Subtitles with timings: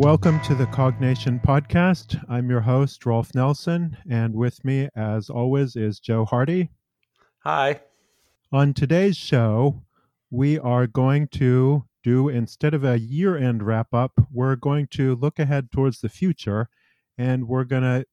[0.00, 2.18] Welcome to the Cognation Podcast.
[2.26, 6.70] I'm your host, Rolf Nelson, and with me, as always, is Joe Hardy.
[7.40, 7.82] Hi.
[8.50, 9.82] On today's show,
[10.30, 15.16] we are going to do, instead of a year end wrap up, we're going to
[15.16, 16.70] look ahead towards the future
[17.18, 18.06] and we're going to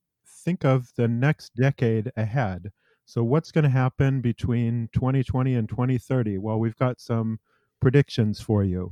[0.43, 2.69] think of the next decade ahead.
[3.05, 6.37] So, what's going to happen between 2020 and 2030?
[6.37, 7.39] Well, we've got some
[7.79, 8.91] predictions for you.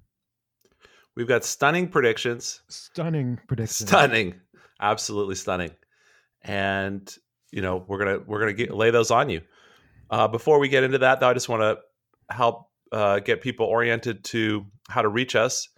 [1.15, 2.61] We've got stunning predictions.
[2.67, 3.89] Stunning predictions.
[3.89, 4.35] Stunning.
[4.81, 5.71] Absolutely stunning.
[6.43, 7.15] And
[7.51, 9.41] you know, we're going to we're going to get, lay those on you.
[10.09, 11.77] Uh, before we get into that, though, I just want to
[12.33, 15.69] help uh, get people oriented to how to reach us.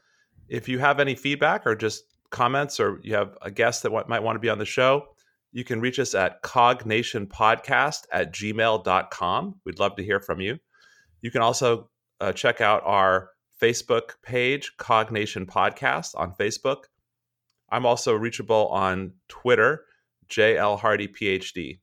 [0.49, 4.23] If you have any feedback or just comments, or you have a guest that might
[4.23, 5.05] want to be on the show,
[5.51, 9.55] you can reach us at cognationpodcast at gmail.com.
[9.65, 10.57] We'd love to hear from you.
[11.21, 11.89] You can also
[12.19, 13.29] uh, check out our
[13.61, 16.85] Facebook page, Cognation Podcast on Facebook.
[17.69, 19.85] I'm also reachable on Twitter,
[20.29, 21.79] JL Hardy PhD.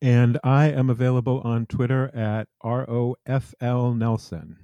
[0.00, 4.58] And I am available on Twitter at ROFL Nelson.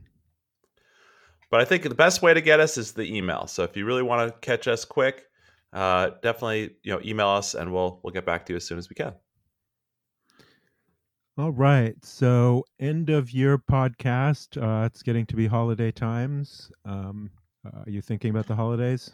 [1.50, 3.46] But I think the best way to get us is the email.
[3.46, 5.26] So if you really want to catch us quick,
[5.72, 8.78] uh, definitely you know email us and we'll we'll get back to you as soon
[8.78, 9.14] as we can.
[11.38, 11.94] All right.
[12.04, 14.60] So end of year podcast.
[14.60, 16.70] Uh, it's getting to be holiday times.
[16.84, 17.30] Um,
[17.66, 19.10] uh, are you thinking about the holidays?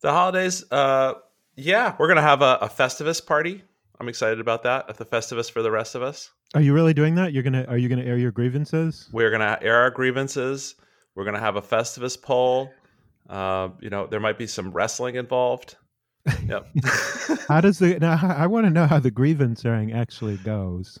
[0.00, 1.14] The holidays, uh,
[1.56, 3.62] yeah, we're gonna have a, a Festivus party
[4.00, 6.30] I'm excited about that at the Festivus for the rest of us.
[6.54, 7.32] Are you really doing that?
[7.32, 9.08] You're gonna are you gonna air your grievances?
[9.12, 10.76] We're gonna air our grievances.
[11.14, 12.70] We're gonna have a Festivus pole.
[13.28, 15.76] Uh, you know, there might be some wrestling involved.
[16.46, 16.68] Yep.
[17.48, 18.18] how does the now?
[18.22, 21.00] I want to know how the grievance airing actually goes.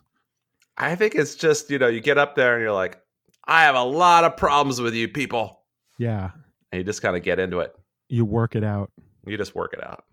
[0.78, 3.00] I think it's just you know you get up there and you're like,
[3.44, 5.60] I have a lot of problems with you people.
[5.98, 6.30] Yeah.
[6.70, 7.74] And you just kind of get into it.
[8.08, 8.90] You work it out.
[9.26, 10.04] You just work it out.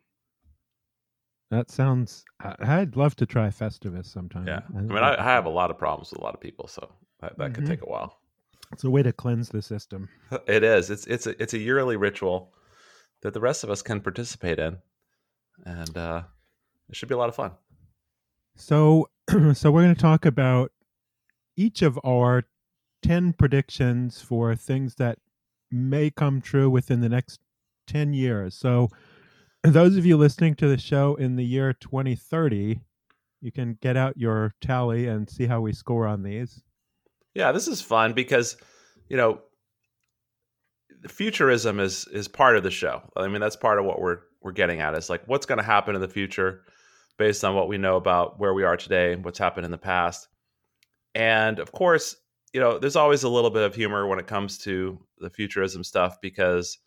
[1.52, 2.26] That sounds.
[2.42, 4.48] I'd love to try Festivus sometime.
[4.48, 6.68] Yeah, I mean, I, I, have a lot of problems with a lot of people,
[6.68, 7.54] so that, that mm-hmm.
[7.54, 8.18] could take a while.
[8.72, 10.10] It's a way to cleanse the system.
[10.48, 10.90] It is.
[10.90, 12.52] It's it's a, it's a yearly ritual
[13.22, 14.78] that the rest of us can participate in,
[15.66, 16.24] and uh,
[16.90, 17.52] it should be a lot of fun.
[18.56, 19.10] So,
[19.54, 20.72] so we're going to talk about
[21.58, 22.44] each of our
[23.02, 25.20] ten predictions for things that
[25.72, 27.40] may come true within the next
[27.88, 28.56] ten years.
[28.56, 28.90] So
[29.64, 32.80] those of you listening to the show in the year 2030,
[33.42, 36.62] you can get out your tally and see how we score on these.
[37.34, 38.58] Yeah, this is fun because,
[39.10, 39.42] you know,
[41.08, 43.02] futurism is is part of the show.
[43.18, 44.96] I mean, that's part of what we're we're getting at.
[44.96, 46.62] Is like what's going to happen in the future
[47.18, 49.78] based on what we know about where we are today and what's happened in the
[49.78, 50.28] past.
[51.14, 52.16] And of course,
[52.54, 55.84] you know, there's always a little bit of humor when it comes to the futurism
[55.84, 56.78] stuff because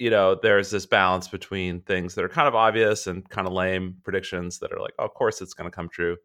[0.00, 3.52] you know, there's this balance between things that are kind of obvious and kind of
[3.52, 6.16] lame predictions that are like, oh, of course it's going to come true.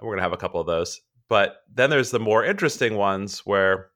[0.00, 1.02] We're going to have a couple of those.
[1.28, 3.90] But then there's the more interesting ones where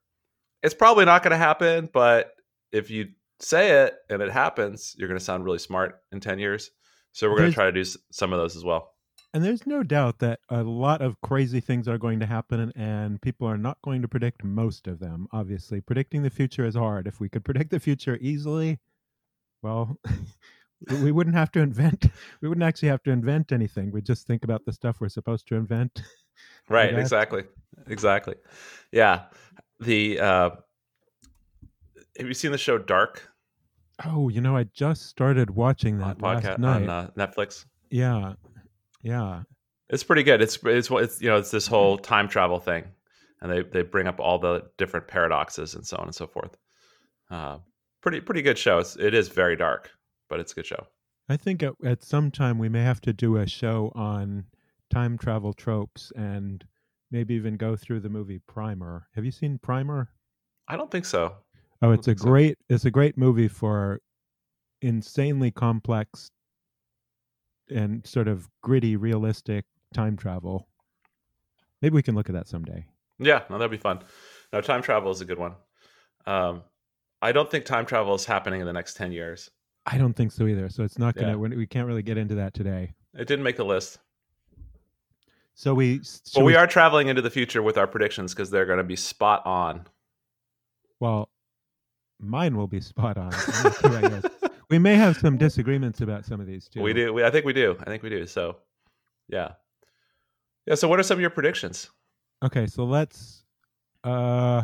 [0.61, 2.33] it's probably not going to happen, but
[2.71, 3.07] if you
[3.39, 6.69] say it and it happens, you're going to sound really smart in 10 years.
[7.11, 8.93] So we're going to try to do some of those as well.
[9.33, 13.21] And there's no doubt that a lot of crazy things are going to happen, and
[13.21, 15.27] people are not going to predict most of them.
[15.31, 17.07] Obviously, predicting the future is hard.
[17.07, 18.79] If we could predict the future easily,
[19.61, 19.97] well,
[21.01, 22.07] we wouldn't have to invent.
[22.41, 23.91] We wouldn't actually have to invent anything.
[23.91, 26.01] We'd just think about the stuff we're supposed to invent.
[26.69, 26.97] Right.
[26.97, 27.43] Exactly.
[27.87, 28.33] Exactly.
[28.91, 29.25] Yeah.
[29.79, 30.49] The uh,
[32.17, 33.30] have you seen the show Dark?
[34.05, 37.65] Oh, you know, I just started watching that on podcast, last night on uh, Netflix.
[37.89, 38.33] Yeah,
[39.01, 39.43] yeah,
[39.89, 40.41] it's pretty good.
[40.41, 42.85] It's it's it's you know it's this whole time travel thing,
[43.41, 46.57] and they they bring up all the different paradoxes and so on and so forth.
[47.29, 47.59] Uh,
[48.01, 48.79] pretty pretty good show.
[48.79, 49.91] It's, it is very dark,
[50.29, 50.87] but it's a good show.
[51.29, 54.45] I think at, at some time we may have to do a show on
[54.89, 56.65] time travel tropes and
[57.11, 59.07] maybe even go through the movie Primer.
[59.15, 60.09] Have you seen Primer?
[60.67, 61.35] I don't think so.
[61.81, 62.75] Oh, it's a great so.
[62.75, 63.99] it's a great movie for
[64.81, 66.31] insanely complex
[67.69, 70.67] and sort of gritty, realistic time travel.
[71.81, 72.85] Maybe we can look at that someday.
[73.19, 73.99] Yeah, no, that'd be fun.
[74.51, 75.53] No, time travel is a good one.
[76.25, 76.63] Um,
[77.21, 79.49] I don't think time travel is happening in the next 10 years.
[79.85, 80.69] I don't think so either.
[80.69, 81.57] So it's not going to, yeah.
[81.57, 82.93] we can't really get into that today.
[83.13, 83.99] It didn't make the list.
[85.53, 86.01] So we,
[86.33, 88.83] but we, we are traveling into the future with our predictions because they're going to
[88.83, 89.87] be spot on.
[90.99, 91.29] Well,
[92.21, 93.33] mine will be spot on.
[94.69, 96.81] we may have some disagreements about some of these too.
[96.81, 97.13] We do.
[97.13, 97.77] We, I think we do.
[97.81, 98.25] I think we do.
[98.25, 98.57] So,
[99.27, 99.53] yeah,
[100.65, 100.75] yeah.
[100.75, 101.89] So, what are some of your predictions?
[102.43, 103.43] Okay, so let's
[104.03, 104.63] uh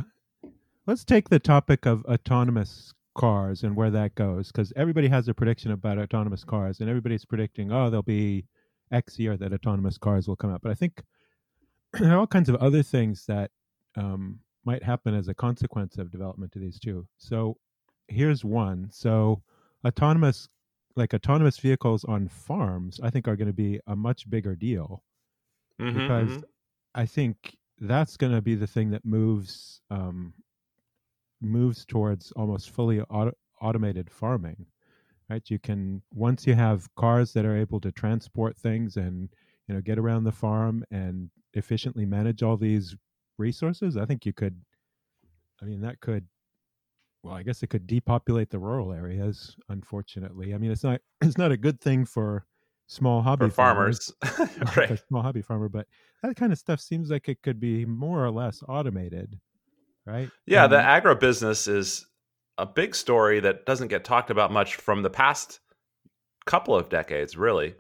[0.88, 5.34] Let's take the topic of autonomous cars and where that goes because everybody has a
[5.34, 8.46] prediction about autonomous cars and everybody's predicting oh there'll be
[8.92, 11.02] x year that autonomous cars will come out but i think
[12.00, 13.50] there are all kinds of other things that
[13.96, 17.58] um, might happen as a consequence of development of these two so
[18.10, 19.44] here's one so
[19.86, 20.50] autonomous
[20.96, 25.04] like autonomous vehicles on farms i think are going to be a much bigger deal
[25.80, 26.46] Mhm, because mhm.
[26.96, 30.34] I think that's going to be the thing that moves um,
[31.42, 34.68] moves towards almost fully auto- automated farming.
[35.30, 35.50] Right?
[35.50, 39.30] You can once you have cars that are able to transport things and
[39.68, 42.96] you know get around the farm and efficiently manage all these
[43.38, 43.98] resources.
[43.98, 44.60] I think you could.
[45.62, 46.26] I mean, that could.
[47.24, 49.56] Well, I guess it could depopulate the rural areas.
[49.70, 52.46] Unfortunately, I mean, it's not it's not a good thing for
[52.88, 55.02] small hobby for farmers, like right?
[55.08, 55.88] small hobby farmer, but
[56.24, 59.38] that kind of stuff seems like it could be more or less automated,
[60.06, 60.30] right?
[60.46, 62.06] Yeah, the And- agribusiness is
[62.58, 65.60] a big story that doesn't get talked about much from the past
[66.46, 67.76] couple of decades, really.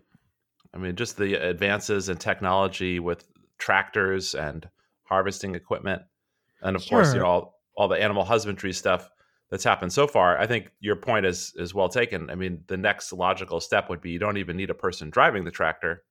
[0.73, 3.25] I mean, just the advances in technology with
[3.57, 4.69] tractors and
[5.07, 6.01] harvesting equipment,
[6.61, 9.09] and of course, you know, all, all the animal husbandry stuff
[9.49, 10.37] that's happened so far.
[10.37, 12.29] I think your point is is well taken.
[12.29, 15.45] I mean, the next logical step would be you don't even need a person driving
[15.45, 16.03] the tractor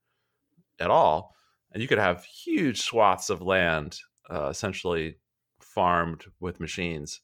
[0.79, 1.35] at all,
[1.71, 3.99] and you could have huge swaths of land
[4.29, 5.17] uh, essentially
[5.61, 7.21] farmed with machines.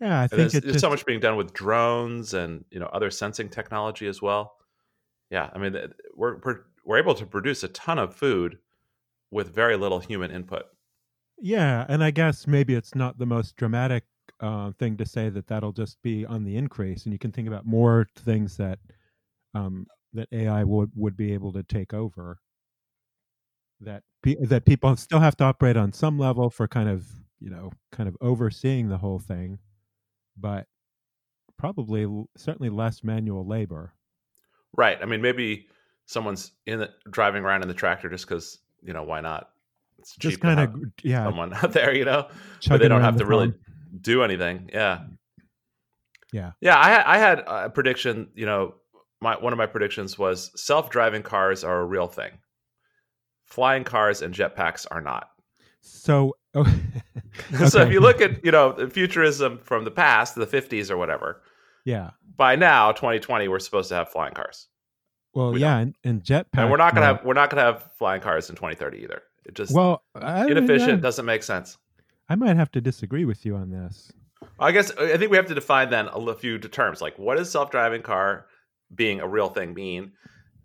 [0.00, 2.78] yeah, I think there's, it there's just, so much being done with drones and you
[2.78, 4.54] know other sensing technology as well.
[5.30, 5.76] Yeah, I mean
[6.14, 8.58] we're we're, we're able to produce a ton of food
[9.30, 10.64] with very little human input.
[11.38, 14.04] yeah, and I guess maybe it's not the most dramatic
[14.40, 17.48] uh, thing to say that that'll just be on the increase, and you can think
[17.48, 18.78] about more things that
[19.54, 22.38] um, that AI would would be able to take over.
[23.80, 27.06] That pe- that people still have to operate on some level for kind of
[27.40, 29.58] you know kind of overseeing the whole thing,
[30.36, 30.66] but
[31.58, 32.06] probably
[32.36, 33.94] certainly less manual labor.
[34.76, 34.98] Right.
[35.00, 35.66] I mean maybe
[36.06, 39.50] someone's in the, driving around in the tractor just because you know why not?
[39.98, 42.28] It's Just kind of yeah, someone out there, you know.
[42.68, 43.60] but they don't have to really farm.
[44.00, 44.70] do anything.
[44.72, 45.00] Yeah.
[46.32, 46.52] Yeah.
[46.60, 46.78] Yeah.
[46.78, 48.74] I, had- I had a prediction, you know,
[49.20, 52.30] my, one of my predictions was self driving cars are a real thing.
[53.44, 55.28] Flying cars and jetpacks are not.
[55.82, 56.64] So, oh,
[57.68, 61.42] So if you look at, you know, futurism from the past, the 50s or whatever,
[61.84, 64.68] yeah, by now, 2020, we're supposed to have flying cars.
[65.34, 66.46] Well, We yeah, and, and jetpack.
[66.54, 68.98] And we're not going to uh, have, we're not to have flying cars in 2030
[68.98, 69.22] either.
[69.44, 71.78] It just, Well, I, inefficient, doesn't make sense.
[72.28, 74.12] I might have to disagree with you on this.
[74.58, 77.50] I guess I think we have to define then a few terms like what does
[77.50, 78.46] self-driving car
[78.94, 80.12] being a real thing mean,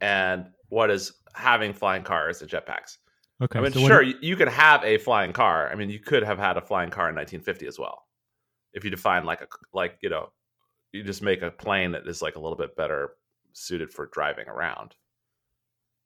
[0.01, 2.97] and what is having flying cars and jetpacks.
[3.41, 5.69] Okay, I mean, so sure, you, you could have a flying car.
[5.69, 8.03] I mean, you could have had a flying car in 1950 as well,
[8.73, 10.31] if you define like a like you know,
[10.91, 13.11] you just make a plane that is like a little bit better
[13.55, 14.95] suited for driving around.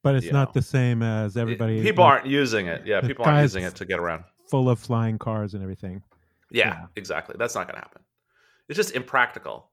[0.02, 0.52] but it's not know.
[0.54, 1.82] the same as It- everybody.
[1.82, 2.86] people like, aren't using it.
[2.88, 4.24] Yeah, people aren't using it to get around.
[4.50, 6.02] full of flying cars and everything.
[6.52, 6.86] Yeah, Yeah.
[6.96, 7.36] exactly.
[7.38, 8.02] That's not going to happen.
[8.70, 9.70] It's just impractical.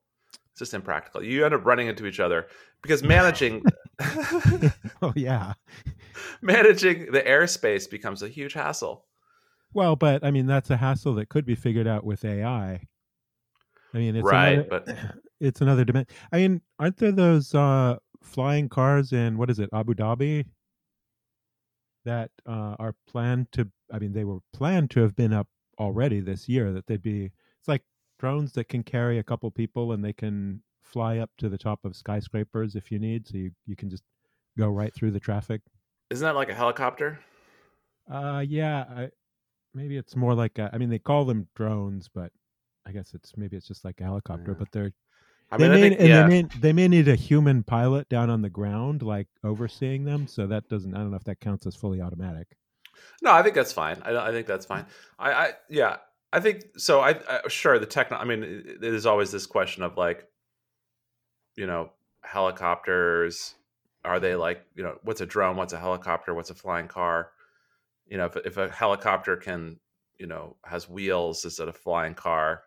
[0.50, 1.22] It's just impractical.
[1.22, 2.48] You end up running into each other
[2.82, 3.62] because managing
[5.02, 5.52] oh yeah.
[6.42, 9.04] managing the airspace becomes a huge hassle.
[9.74, 12.80] Well, but I mean that's a hassle that could be figured out with AI.
[13.94, 14.96] I mean, it's right, another, but
[15.40, 16.14] it's another dimension.
[16.32, 20.46] I mean, aren't there those uh, flying cars in what is it, Abu Dhabi,
[22.04, 23.68] that uh, are planned to?
[23.92, 26.72] I mean, they were planned to have been up already this year.
[26.72, 27.32] That they'd be.
[27.58, 27.82] It's like
[28.18, 31.84] drones that can carry a couple people and they can fly up to the top
[31.84, 33.26] of skyscrapers if you need.
[33.28, 34.04] So you you can just
[34.58, 35.60] go right through the traffic.
[36.10, 37.20] isn't that like a helicopter?
[38.10, 38.84] Uh, yeah.
[38.88, 39.08] I,
[39.74, 42.32] maybe it's more like a, I mean, they call them drones, but
[42.86, 44.52] I guess it's maybe it's just like a helicopter.
[44.52, 44.58] Yeah.
[44.58, 44.92] But they're
[45.50, 46.22] I they mean, I may, think and yeah.
[46.22, 50.26] they, may, they may need a human pilot down on the ground, like overseeing them.
[50.26, 50.94] So that doesn't.
[50.94, 52.48] I don't know if that counts as fully automatic.
[53.22, 54.02] No, I think that's fine.
[54.04, 54.86] I, I think that's fine.
[55.18, 55.98] I, I yeah,
[56.32, 57.00] I think so.
[57.00, 58.16] I, I sure the techno.
[58.16, 60.26] I mean, there's always this question of like,
[61.54, 61.90] you know,
[62.22, 63.54] helicopters.
[64.04, 65.56] Are they like you know what's a drone?
[65.56, 66.34] What's a helicopter?
[66.34, 67.30] What's a flying car?
[68.06, 69.78] You know, if if a helicopter can
[70.18, 72.62] you know has wheels, is it a flying car?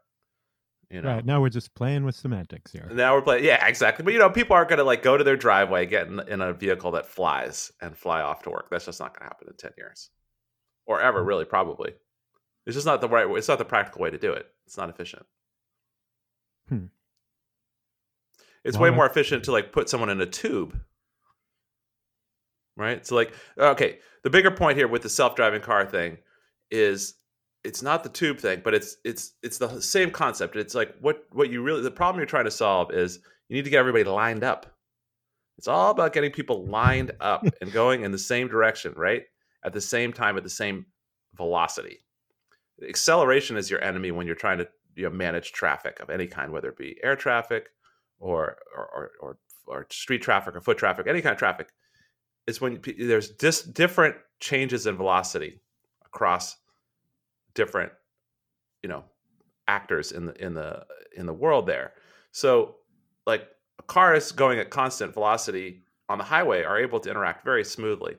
[0.89, 2.89] You know, Right now, we're just playing with semantics here.
[2.91, 3.43] now we're playing.
[3.45, 4.03] Yeah, exactly.
[4.03, 6.41] But you know, people aren't going to like go to their driveway, get in, in
[6.41, 8.69] a vehicle that flies, and fly off to work.
[8.71, 10.09] That's just not going to happen in ten years,
[10.87, 11.45] or ever, really.
[11.45, 11.93] Probably,
[12.65, 13.29] it's just not the right.
[13.29, 14.47] Way, it's not the practical way to do it.
[14.65, 15.27] It's not efficient.
[16.69, 16.85] Hmm.
[18.63, 20.75] It's Well, way more efficient to like put someone in a tube,
[22.75, 23.05] right?
[23.05, 26.17] So like, okay, the bigger point here with the self-driving car thing
[26.71, 27.13] is
[27.63, 30.55] it's not the tube thing, but it's it's it's the same concept.
[30.55, 33.65] It's like what what you really the problem you're trying to solve is you need
[33.65, 34.67] to get everybody lined up.
[35.57, 39.23] It's all about getting people lined up and going in the same direction, right?
[39.63, 40.85] At the same time, at the same
[41.35, 41.99] velocity.
[42.87, 46.53] Acceleration is your enemy when you're trying to you know, manage traffic of any kind,
[46.53, 47.69] whether it be air traffic
[48.19, 49.37] or or, or, or,
[49.67, 51.69] or street traffic or foot traffic, any kind of traffic.
[52.47, 55.59] It's when there's just different changes in velocity
[56.05, 56.55] across
[57.53, 57.91] different,
[58.83, 59.03] you know,
[59.67, 61.93] actors in the in the in the world there.
[62.31, 62.75] So,
[63.25, 63.47] like
[63.87, 68.17] cars going at constant velocity on the highway are able to interact very smoothly.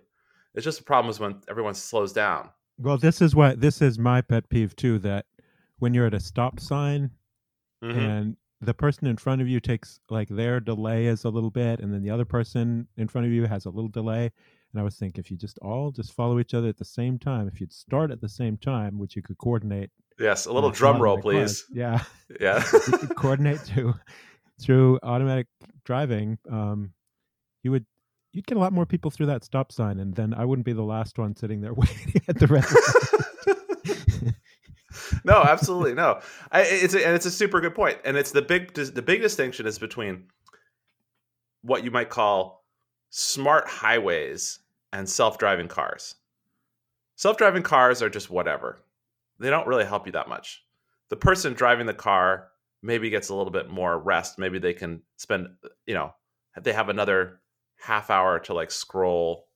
[0.54, 2.50] It's just the problem is when everyone slows down.
[2.78, 4.99] Well, this is what this is my pet peeve too.
[5.00, 5.26] That
[5.78, 7.10] when you're at a stop sign
[7.82, 7.99] mm-hmm.
[7.99, 11.80] and the person in front of you takes like their delay is a little bit,
[11.80, 14.32] and then the other person in front of you has a little delay.
[14.73, 17.19] And I was thinking, if you just all just follow each other at the same
[17.19, 19.91] time, if you'd start at the same time, which you could coordinate.
[20.19, 21.65] Yes, a little drum roll, please.
[21.73, 22.03] Yeah,
[22.41, 22.62] yeah.
[22.73, 23.95] you could coordinate to
[24.61, 25.47] through automatic
[25.85, 26.93] driving, um,
[27.62, 27.87] you would
[28.33, 30.73] you'd get a lot more people through that stop sign, and then I wouldn't be
[30.73, 32.65] the last one sitting there waiting at the red.
[35.25, 36.21] no, absolutely no.
[36.53, 39.23] I, it's a, and it's a super good point, and it's the big the big
[39.23, 40.27] distinction is between
[41.62, 42.60] what you might call
[43.11, 44.61] smart highways
[44.93, 46.14] and self driving cars.
[47.17, 48.83] Self driving cars are just whatever.
[49.38, 50.64] They don't really help you that much.
[51.11, 52.49] The person driving the car
[52.83, 54.38] maybe gets a little bit more rest.
[54.38, 55.49] Maybe they can spend,
[55.87, 56.14] you know,
[56.61, 57.40] they have another
[57.79, 59.49] half hour to like scroll,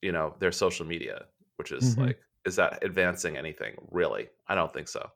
[0.00, 1.24] you know, their social media,
[1.56, 2.06] which is mm-hmm.
[2.06, 4.28] like, is that advancing anything really?
[4.48, 5.10] I don't think so.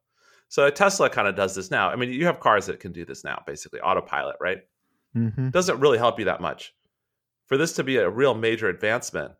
[0.49, 1.88] So Tesla kind of does this now.
[1.88, 4.58] I mean, you have cars that can do this now, basically autopilot, right?
[5.16, 5.50] Mm-hmm.
[5.50, 6.75] Doesn't really help you that much.
[7.46, 9.32] For this to be a real major advancement,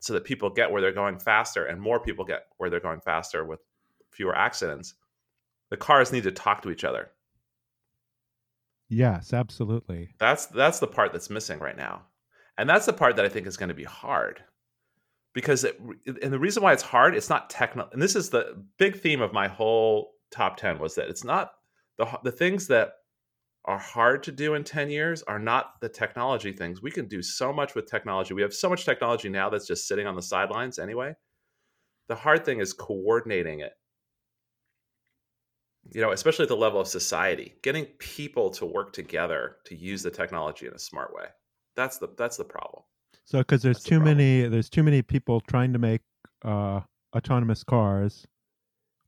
[0.00, 3.00] so that people get where they're going faster and more people get where they're going
[3.00, 3.60] faster with
[4.10, 4.94] fewer accidents,
[5.70, 7.10] the cars need to talk to each other.
[8.88, 10.14] Yes, absolutely.
[10.18, 12.02] That's that's the part that's missing right now.
[12.58, 14.42] And that's the part that I think is going to be hard.
[15.32, 15.80] Because it,
[16.22, 17.92] and the reason why it's hard, it's not technical.
[17.92, 21.52] And this is the big theme of my whole top 10 was that it's not
[21.98, 22.94] the the things that
[23.64, 26.82] are hard to do in 10 years are not the technology things.
[26.82, 28.34] We can do so much with technology.
[28.34, 31.14] We have so much technology now that's just sitting on the sidelines anyway.
[32.08, 33.72] The hard thing is coordinating it
[35.92, 40.02] you know, especially at the level of society, getting people to work together to use
[40.02, 41.26] the technology in a smart way.
[41.76, 42.82] That's the that's the problem.
[43.24, 46.02] So because there's that's too the many there's too many people trying to make
[46.44, 46.80] uh,
[47.16, 48.26] autonomous cars,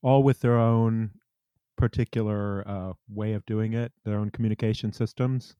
[0.02, 1.11] all with their own
[1.82, 5.56] particular uh, way of doing it, their own communication systems.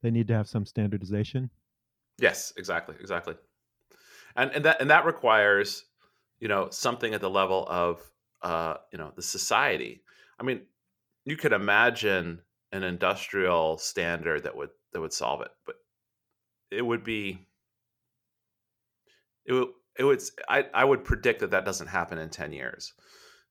[0.00, 1.50] They need to have some standardization.
[2.18, 3.34] Yes, exactly, exactly,
[4.36, 5.84] and and that and that requires
[6.38, 8.00] you know something at the level of
[8.42, 10.02] uh, you know the society
[10.38, 10.60] I mean,
[11.24, 15.76] you could imagine an industrial standard that would that would solve it, but
[16.70, 17.44] it would be
[19.44, 19.68] it would
[19.98, 22.92] it would I, I would predict that that doesn't happen in 10 years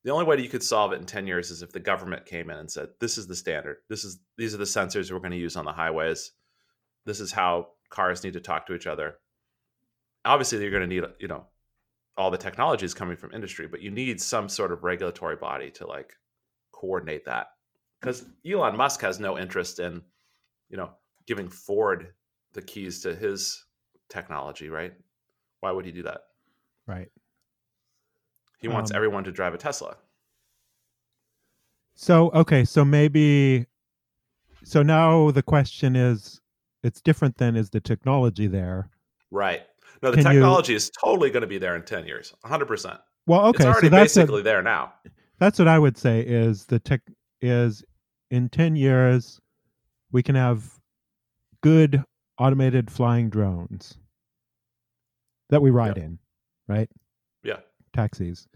[0.06, 2.50] the only way you could solve it in 10 years is if the government came
[2.50, 5.32] in and said this is the standard this is these are the sensors we're going
[5.32, 6.32] to use on the highways
[7.06, 9.16] this is how cars need to talk to each other
[10.24, 11.46] obviously you're going to need you know
[12.18, 15.70] all the technology is coming from industry but you need some sort of regulatory body
[15.70, 16.14] to like
[16.72, 17.48] coordinate that
[18.06, 20.02] because Elon Musk has no interest in,
[20.70, 20.92] you know,
[21.26, 22.14] giving Ford
[22.54, 23.66] the keys to his
[24.10, 24.94] technology, right?
[25.62, 26.22] Why would he do that?
[26.86, 27.10] Right.
[28.60, 29.98] He wants um, everyone to drive a Tesla.
[31.96, 33.66] So, okay, so maybe
[34.64, 36.42] so now the question is
[36.84, 38.90] it's different than is the technology there?
[39.32, 39.62] Right.
[40.02, 42.34] No, the Can technology you, is totally going to be there in 10 years.
[42.46, 43.00] 100%.
[43.28, 44.94] Well, okay, it's already so basically a, there now.
[45.40, 47.02] That's what I would say is the tech
[47.42, 47.84] is
[48.32, 49.40] in 10 years
[50.12, 50.80] we can have
[51.62, 52.04] good
[52.38, 53.98] automated flying drones
[55.50, 56.20] that we ride in,
[56.68, 56.90] right?
[57.96, 58.48] Taxis.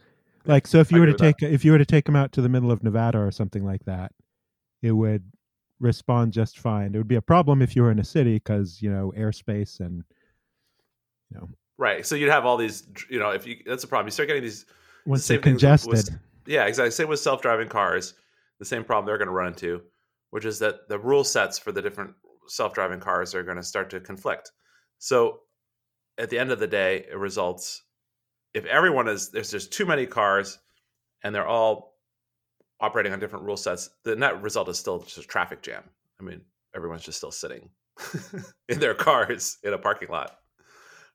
[0.45, 1.51] Like so if you I were to take that.
[1.51, 3.85] if you were to take them out to the middle of Nevada or something like
[3.85, 4.11] that,
[4.81, 5.23] it would
[5.79, 6.93] respond just fine.
[6.93, 9.79] It would be a problem if you were in a city because, you know, airspace
[9.79, 10.03] and
[11.29, 11.49] you know.
[11.77, 12.05] Right.
[12.05, 14.07] So you'd have all these, you know, if you that's a problem.
[14.07, 14.65] You start getting these
[15.05, 15.91] once they're congested.
[15.91, 16.09] With,
[16.45, 16.91] yeah, exactly.
[16.91, 18.15] Same with self-driving cars.
[18.59, 19.81] The same problem they're going to run into,
[20.31, 22.13] which is that the rule sets for the different
[22.47, 24.51] self-driving cars are going to start to conflict.
[24.97, 25.41] So,
[26.17, 27.83] at the end of the day, it results
[28.53, 30.59] if everyone is there's just too many cars
[31.23, 31.95] and they're all
[32.79, 35.83] operating on different rule sets, the net result is still just a traffic jam.
[36.19, 36.41] I mean,
[36.75, 37.69] everyone's just still sitting
[38.69, 40.37] in their cars in a parking lot.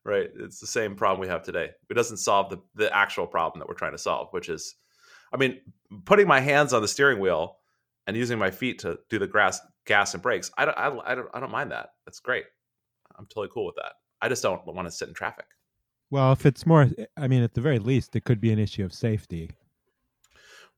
[0.03, 0.29] Right?
[0.35, 1.71] It's the same problem we have today.
[1.89, 4.75] It doesn't solve the, the actual problem that we're trying to solve, which is
[5.33, 5.59] I mean,
[6.05, 7.57] putting my hands on the steering wheel
[8.07, 11.15] and using my feet to do the grass, gas and brakes, I don't, I, I
[11.15, 11.89] don't, I don't mind that.
[12.05, 12.45] That's great.
[13.17, 13.93] I'm totally cool with that.
[14.21, 15.45] I just don't want to sit in traffic.
[16.11, 18.85] Well, if it's more, I mean, at the very least, it could be an issue
[18.85, 19.51] of safety.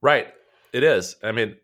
[0.02, 0.34] Right.
[0.74, 1.16] It is.
[1.24, 1.58] I mean,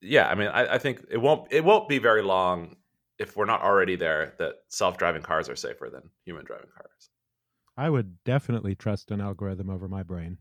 [0.00, 0.28] yeah.
[0.28, 1.52] I mean, I, I think it won't.
[1.52, 2.76] It won't be very long
[3.18, 7.10] if we're not already there that self-driving cars are safer than human driving cars.
[7.76, 10.38] I would definitely trust an algorithm over my brain.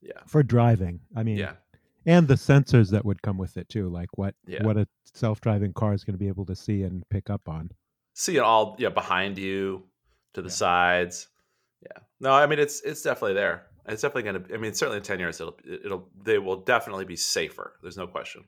[0.00, 0.20] Yeah.
[0.26, 1.00] For driving.
[1.16, 1.54] I mean, Yeah.
[2.06, 4.62] and the sensors that would come with it too, like what Yeah.
[4.64, 7.70] what a self-driving car is going to be able to see and pick up on.
[8.14, 8.76] See it all.
[8.78, 9.84] Yeah, behind you,
[10.38, 10.54] to the Yeah.
[10.54, 11.28] sides.
[11.82, 12.02] Yeah.
[12.20, 13.66] No, I mean it's it's definitely there.
[13.86, 14.54] It's definitely going to.
[14.54, 17.74] I mean, certainly in ten years, it'll it'll they will definitely be safer.
[17.82, 18.44] There's no question.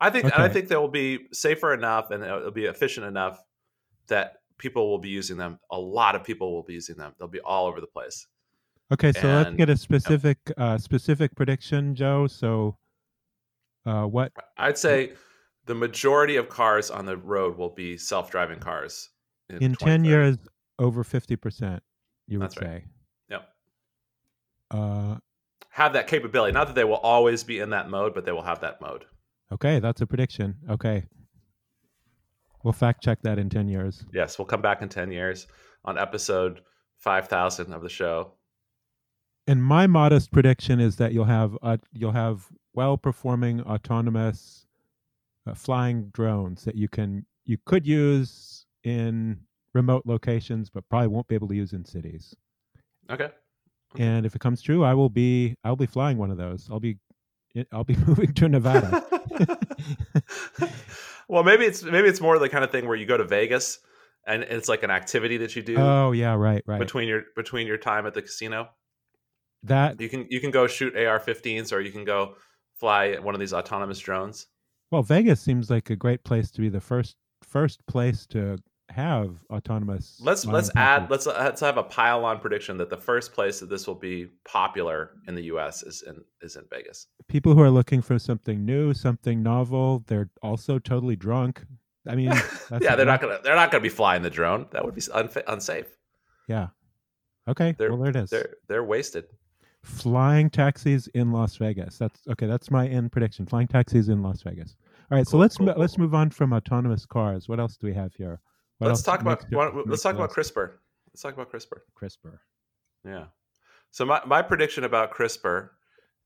[0.00, 3.42] I think and I think they will be safer enough and it'll be efficient enough
[4.08, 5.58] that people will be using them.
[5.70, 7.14] A lot of people will be using them.
[7.18, 8.26] They'll be all over the place.
[8.92, 12.26] Okay, so let's get a specific uh specific prediction, Joe.
[12.26, 12.76] So
[13.84, 15.12] uh what I'd say
[15.66, 19.10] the majority of cars on the road will be self-driving cars
[19.50, 20.36] in 10 years
[20.78, 21.80] over 50%,
[22.26, 22.82] you would That's right.
[22.82, 22.84] say.
[23.30, 23.48] Yep.
[24.70, 25.16] Uh
[25.70, 26.52] Have that capability.
[26.52, 29.04] Not that they will always be in that mode, but they will have that mode.
[29.52, 30.56] okay, that's a prediction.
[30.70, 31.04] Okay.
[32.62, 34.04] We'll fact check that in 10 years.
[34.12, 35.46] Yes, we'll come back in 10 years
[35.84, 36.62] on episode
[36.98, 38.32] 5000 of the show.
[39.46, 44.66] And my modest prediction is that you'll have uh, you'll have well-performing autonomous
[45.46, 49.38] uh, flying drones that you can you could use in
[49.76, 52.34] remote locations but probably won't be able to use in cities.
[53.10, 53.30] Okay.
[53.98, 56.68] And if it comes true, I will be I'll be flying one of those.
[56.70, 56.98] I'll be
[57.70, 59.04] I'll be moving to Nevada.
[61.28, 63.78] well, maybe it's maybe it's more the kind of thing where you go to Vegas
[64.26, 66.80] and it's like an activity that you do oh yeah, right, right.
[66.80, 68.68] between your between your time at the casino.
[69.62, 72.34] that You can you can go shoot AR-15s or you can go
[72.74, 74.46] fly one of these autonomous drones.
[74.90, 78.58] well, Vegas seems like a great place to be the first first place to
[78.90, 80.18] have autonomous.
[80.22, 83.68] Let's let's add let's let's have a pile on prediction that the first place that
[83.68, 85.82] this will be popular in the U.S.
[85.82, 87.08] is in is in Vegas.
[87.28, 90.04] people who are looking for something new, something novel.
[90.06, 91.64] They're also totally drunk.
[92.08, 92.28] I mean,
[92.70, 94.66] that's yeah, they're not gonna they're not gonna be flying the drone.
[94.70, 95.88] That would be unfa- unsafe.
[96.48, 96.68] Yeah.
[97.48, 97.74] Okay.
[97.76, 98.30] They're- well, there it is.
[98.30, 99.24] They're they're wasted.
[99.82, 101.96] Flying taxis in Las Vegas.
[101.98, 102.46] That's okay.
[102.46, 103.46] That's my end prediction.
[103.46, 104.74] Flying taxis in Las Vegas.
[105.10, 105.26] All right.
[105.26, 107.48] so let's cool, mo- let's move on from autonomous cars.
[107.48, 108.40] What else do we have here?
[108.78, 109.44] What let's talk about
[109.86, 110.72] let's talk about CRISPR.
[111.08, 111.78] Let's talk about CRISPR.
[111.98, 112.38] CRISPR.
[113.04, 113.24] Yeah.
[113.90, 115.70] So my, my prediction about CRISPR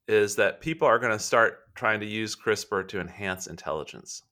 [0.08, 4.22] is that people are going to start trying to use CRISPR to enhance intelligence.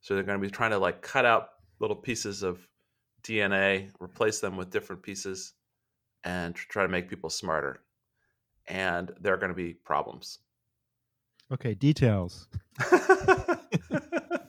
[0.00, 2.66] So they're going to be trying to like cut out little pieces of
[3.22, 5.52] DNA, replace them with different pieces,
[6.24, 7.82] and try to make people smarter.
[8.66, 10.40] And there are going to be problems.
[11.52, 11.74] Okay.
[11.74, 12.48] Details.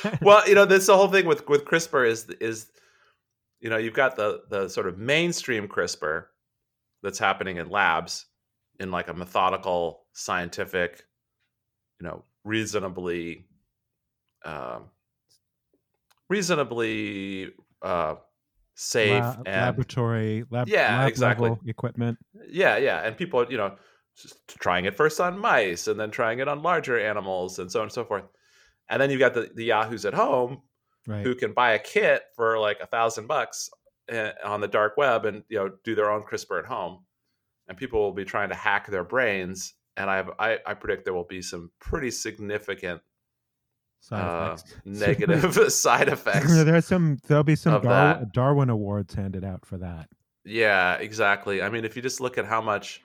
[0.22, 2.66] well, you know, this the whole thing with with CRISPR is is
[3.60, 6.26] you know, you've got the the sort of mainstream CRISPR
[7.02, 8.26] that's happening in labs
[8.78, 11.04] in like a methodical, scientific,
[12.00, 13.46] you know, reasonably
[14.44, 14.84] um
[16.28, 18.16] reasonably uh
[18.74, 21.56] safe Lab- and laboratory lab, Yeah, lab exactly.
[21.66, 22.18] equipment.
[22.48, 23.76] yeah, yeah, and people, you know,
[24.16, 27.80] just trying it first on mice and then trying it on larger animals and so
[27.80, 28.24] on and so forth.
[28.88, 30.62] And then you've got the, the yahoos at home
[31.08, 31.22] Right.
[31.24, 33.70] who can buy a kit for like a thousand bucks
[34.12, 37.04] uh, on the dark web and you know do their own CRISPR at home,
[37.68, 39.74] and people will be trying to hack their brains.
[39.96, 43.02] And I have, I, I predict there will be some pretty significant
[44.00, 46.52] Side uh, negative side effects.
[46.64, 47.18] There's some.
[47.28, 50.08] There'll be some Dar- Darwin awards handed out for that.
[50.44, 51.62] Yeah, exactly.
[51.62, 53.00] I mean, if you just look at how much,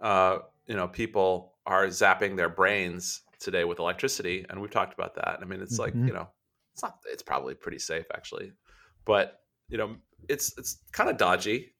[0.00, 5.14] uh, you know, people are zapping their brains today with electricity, and we've talked about
[5.16, 5.38] that.
[5.42, 6.06] I mean, it's like Mhm.
[6.06, 6.28] you know,
[6.72, 6.98] it's not.
[7.06, 8.52] It's probably pretty safe actually,
[9.04, 9.96] but you know,
[10.28, 11.74] it's it's kind of dodgy,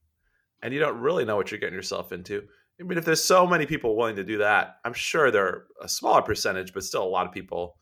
[0.63, 2.47] and you don't really know what you're getting yourself into.
[2.81, 5.67] I mean, if there's so many people willing to do that, I'm sure there are
[5.81, 7.79] a smaller percentage, but still a lot of people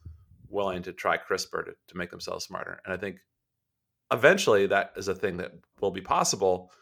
[0.48, 2.80] willing to try CRISPR to, to make themselves smarter.
[2.84, 3.18] And I think
[4.12, 6.72] eventually that is a thing that will be possible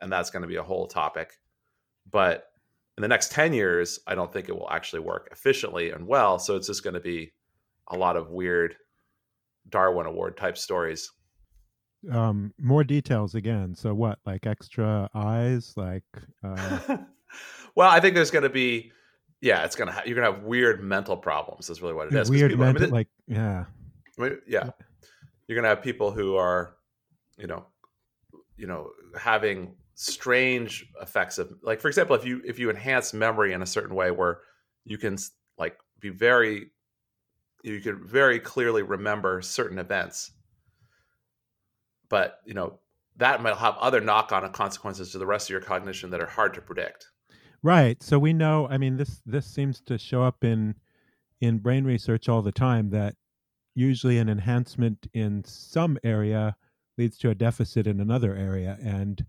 [0.00, 1.34] and that's going to be a whole topic.
[2.10, 2.46] But
[2.98, 6.40] in the next 10 years, I don't think it will actually work efficiently and well.
[6.40, 7.32] So it's just going to be
[7.86, 8.74] a lot of weird
[9.68, 11.08] Darwin Award type stories.
[12.10, 13.76] Um, more details again.
[13.76, 14.18] So what?
[14.26, 15.74] Like extra eyes?
[15.76, 16.02] Like
[16.42, 16.78] uh,
[17.76, 18.90] well, I think there's going to be,
[19.40, 22.08] yeah, it's going to, ha- you're going to have weird mental problems, is really what
[22.12, 22.28] it is.
[22.28, 22.90] weird people- I mean, mental.
[22.96, 23.66] like yeah.
[24.18, 24.70] I mean, yeah,
[25.46, 26.74] you're gonna have people who are,
[27.36, 27.64] you know,
[28.56, 33.52] you know, having strange effects of like for example if you if you enhance memory
[33.52, 34.38] in a certain way where
[34.84, 35.16] you can
[35.58, 36.70] like be very
[37.64, 40.30] you could very clearly remember certain events.
[42.08, 42.78] But you know
[43.16, 46.54] that might have other knock-on consequences to the rest of your cognition that are hard
[46.54, 47.08] to predict.
[47.64, 48.00] Right.
[48.00, 50.76] So we know i mean this this seems to show up in
[51.40, 53.16] in brain research all the time that
[53.74, 56.54] usually an enhancement in some area
[56.96, 58.78] leads to a deficit in another area.
[58.80, 59.24] And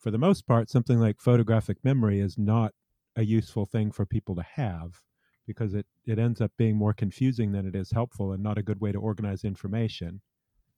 [0.00, 2.72] for the most part something like photographic memory is not
[3.16, 5.02] a useful thing for people to have
[5.46, 8.62] because it, it ends up being more confusing than it is helpful and not a
[8.62, 10.20] good way to organize information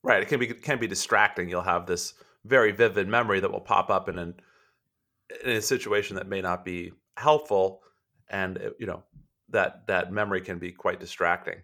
[0.02, 3.60] right it can be can be distracting you'll have this very vivid memory that will
[3.60, 4.34] pop up in an
[5.44, 7.80] in a situation that may not be helpful
[8.28, 9.02] and uh, you know
[9.48, 11.56] that that memory can be quite distracting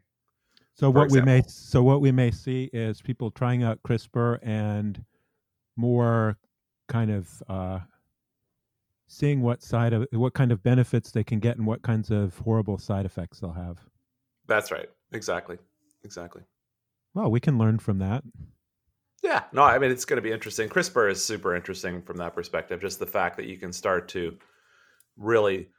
[0.74, 1.32] so what example.
[1.32, 5.04] we may so what we may see is people trying out crispr and
[5.76, 6.36] more
[6.88, 7.80] kind of uh,
[9.06, 12.36] seeing what side of what kind of benefits they can get and what kinds of
[12.38, 13.78] horrible side effects they'll have.
[14.46, 14.88] That's right.
[15.12, 15.58] Exactly.
[16.04, 16.42] Exactly.
[17.14, 18.22] Well we can learn from that.
[19.22, 20.68] Yeah, no, I mean it's going to be interesting.
[20.68, 22.80] CRISPR is super interesting from that perspective.
[22.80, 24.36] Just the fact that you can start to
[25.16, 25.70] really,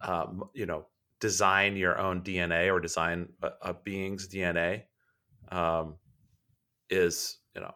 [0.00, 0.86] um, you know,
[1.20, 4.82] design your own DNA or design a, a being's DNA
[5.50, 5.96] um,
[6.88, 7.74] is, you know,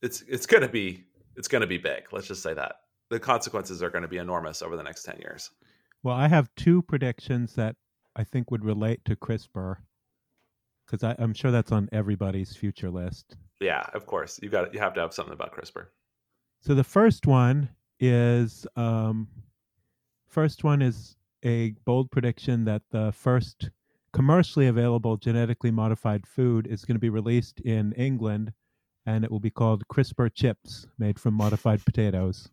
[0.00, 1.04] it's it's going to be
[1.36, 2.04] it's going to be big.
[2.12, 2.76] Let's just say that
[3.10, 5.50] the consequences are going to be enormous over the next ten years.
[6.02, 7.76] Well, I have two predictions that
[8.16, 9.76] I think would relate to CRISPR
[10.86, 13.36] because I'm sure that's on everybody's future list.
[13.60, 14.38] Yeah, of course.
[14.42, 15.86] You got you have to have something about CRISPR.
[16.60, 17.68] So the first one
[17.98, 19.28] is um,
[20.26, 23.70] first one is a bold prediction that the first
[24.12, 28.52] commercially available genetically modified food is going to be released in England,
[29.06, 32.48] and it will be called CRISPR chips, made from modified potatoes.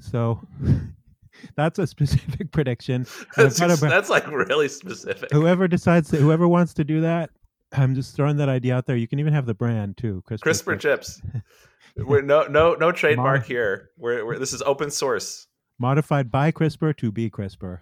[0.00, 0.40] So
[1.56, 3.06] that's a specific prediction.
[3.36, 5.30] That's, just, that's like really specific.
[5.32, 7.30] Whoever decides that, whoever wants to do that,
[7.72, 8.96] I'm just throwing that idea out there.
[8.96, 11.22] You can even have the brand too, CRISPR, CRISPR chips.
[11.96, 13.90] we're no no no trademark Mod- here.
[13.96, 15.46] We're, we're this is open source.
[15.78, 17.80] Modified by CRISPR to be CRISPR.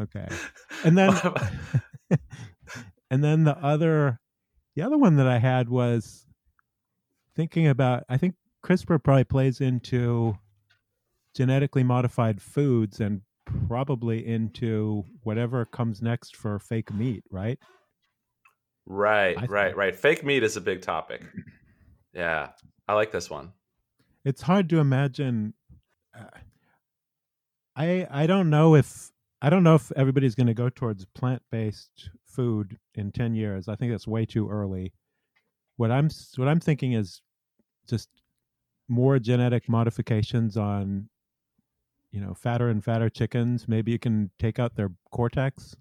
[0.00, 0.28] okay,
[0.84, 1.18] and then
[3.10, 4.20] and then the other
[4.74, 6.26] the other one that I had was
[7.34, 8.04] thinking about.
[8.08, 8.34] I think
[8.64, 10.36] CRISPR probably plays into
[11.34, 13.22] genetically modified foods and
[13.68, 17.58] probably into whatever comes next for fake meat, right?
[18.86, 19.76] Right, I right, think.
[19.76, 19.96] right.
[19.96, 21.22] Fake meat is a big topic.
[22.16, 22.50] Yeah,
[22.86, 23.50] I like this one.
[24.24, 25.52] It's hard to imagine.
[26.16, 26.26] Uh,
[27.74, 29.10] I I don't know if
[29.42, 33.68] I don't know if everybody's going to go towards plant based food in ten years.
[33.68, 34.92] I think that's way too early.
[35.76, 37.22] What I'm what I'm thinking is
[37.88, 38.08] just
[38.88, 41.08] more genetic modifications on
[42.10, 45.74] you know fatter and fatter chickens maybe you can take out their cortex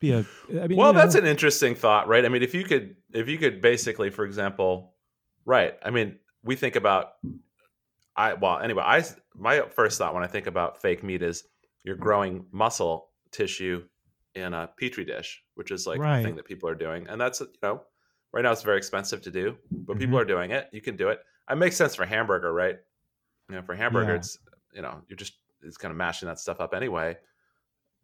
[0.00, 1.20] be a I mean, well that's know.
[1.20, 4.94] an interesting thought right i mean if you could if you could basically for example
[5.44, 7.12] right i mean we think about
[8.16, 9.04] i well anyway i
[9.34, 11.44] my first thought when i think about fake meat is
[11.84, 13.84] you're growing muscle tissue
[14.36, 16.18] in a petri dish which is like right.
[16.18, 17.80] the thing that people are doing and that's you know
[18.32, 20.00] right now it's very expensive to do but mm-hmm.
[20.00, 21.18] people are doing it you can do it
[21.50, 22.76] it makes sense for hamburger right
[23.48, 24.18] you know, for hamburger, yeah.
[24.18, 24.38] it's
[24.74, 27.16] you know, you're just it's kind of mashing that stuff up anyway.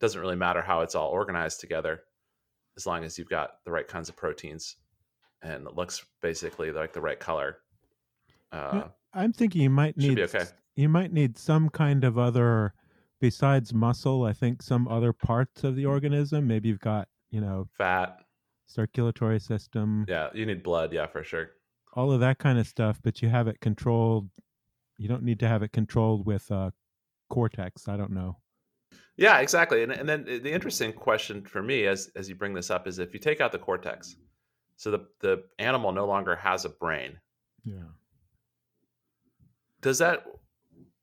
[0.00, 2.02] Doesn't really matter how it's all organized together,
[2.76, 4.76] as long as you've got the right kinds of proteins,
[5.42, 7.58] and it looks basically like the right color.
[8.52, 10.44] Uh, I'm thinking you might need okay.
[10.76, 12.74] you might need some kind of other
[13.22, 14.24] besides muscle.
[14.24, 16.46] I think some other parts of the organism.
[16.46, 18.18] Maybe you've got you know fat,
[18.66, 20.04] circulatory system.
[20.06, 20.92] Yeah, you need blood.
[20.92, 21.52] Yeah, for sure.
[21.94, 24.28] All of that kind of stuff, but you have it controlled
[24.98, 26.70] you don't need to have it controlled with uh,
[27.28, 27.88] cortex.
[27.88, 28.38] I don't know.
[29.16, 29.82] Yeah, exactly.
[29.82, 32.98] And, and then the interesting question for me, as as you bring this up, is
[32.98, 34.16] if you take out the cortex,
[34.76, 37.18] so the the animal no longer has a brain.
[37.64, 37.92] Yeah.
[39.80, 40.24] Does that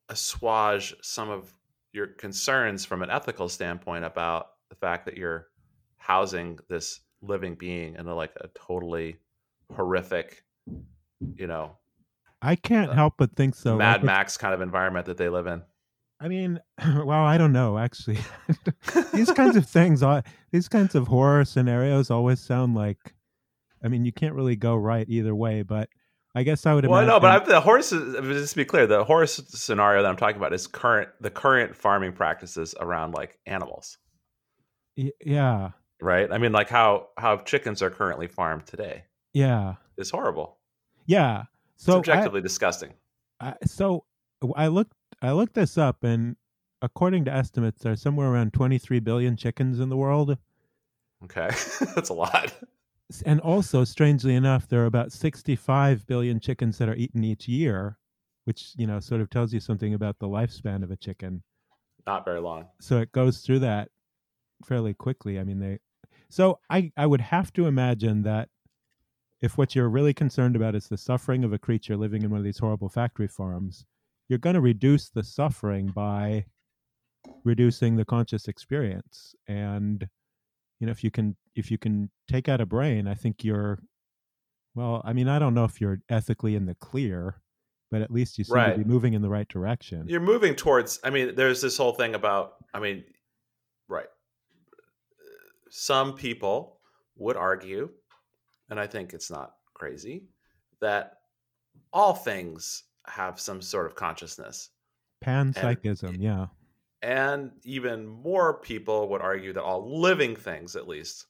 [0.08, 1.52] assuage some of
[1.92, 5.48] your concerns from an ethical standpoint about the fact that you're
[5.96, 9.16] housing this living being in a, like a totally
[9.74, 10.44] horrific,
[11.34, 11.76] you know,
[12.42, 13.76] I can't uh, help but think so.
[13.76, 15.62] Mad like Max kind of environment that they live in.
[16.20, 16.60] I mean,
[17.04, 18.18] well, I don't know actually.
[19.12, 20.02] these kinds of things,
[20.50, 23.14] these kinds of horror scenarios always sound like.
[23.82, 25.88] I mean, you can't really go right either way, but
[26.34, 26.84] I guess I would.
[26.84, 27.90] Imagine Well, no, but I've, the horse.
[27.90, 31.74] Just to be clear, the horse scenario that I'm talking about is current the current
[31.74, 33.98] farming practices around like animals.
[34.96, 35.70] Y- yeah.
[36.00, 36.30] Right.
[36.30, 39.04] I mean, like how how chickens are currently farmed today.
[39.34, 39.74] Yeah.
[39.96, 40.58] It's horrible.
[41.06, 41.44] Yeah.
[41.74, 42.94] It's So I, objectively disgusting.
[43.40, 44.04] I so
[44.54, 46.36] I looked I looked this up and
[46.80, 50.38] according to estimates there's somewhere around 23 billion chickens in the world.
[51.24, 51.50] Okay,
[51.94, 52.52] that's a lot.
[53.26, 57.98] And also strangely enough there are about 65 billion chickens that are eaten each year,
[58.44, 61.42] which, you know, sort of tells you something about the lifespan of a chicken.
[62.06, 62.66] Not very long.
[62.80, 63.88] so it goes through that
[64.64, 65.38] fairly quickly.
[65.38, 65.78] I mean, they.
[66.28, 68.48] So I I would have to imagine that
[69.40, 72.38] if what you're really concerned about is the suffering of a creature living in one
[72.38, 73.84] of these horrible factory farms,
[74.28, 76.44] you're going to reduce the suffering by
[77.44, 79.34] reducing the conscious experience.
[79.48, 80.08] And
[80.80, 83.78] you know, if you can if you can take out a brain, I think you're.
[84.74, 87.42] Well, I mean, I don't know if you're ethically in the clear,
[87.90, 88.72] but at least you seem Right.
[88.72, 90.06] to be moving in the right direction.
[90.08, 90.98] You're moving towards.
[91.04, 92.54] I mean, there's this whole thing about.
[92.72, 93.04] I mean,
[93.88, 94.06] right.
[95.68, 96.78] Some people
[97.16, 97.90] would argue,
[98.70, 100.24] and I think it's not crazy,
[100.80, 101.18] that
[101.92, 104.70] all things have some sort of consciousness.
[105.24, 106.46] Panpsychism, yeah.
[107.02, 111.26] And even more people would argue that all living things, at least,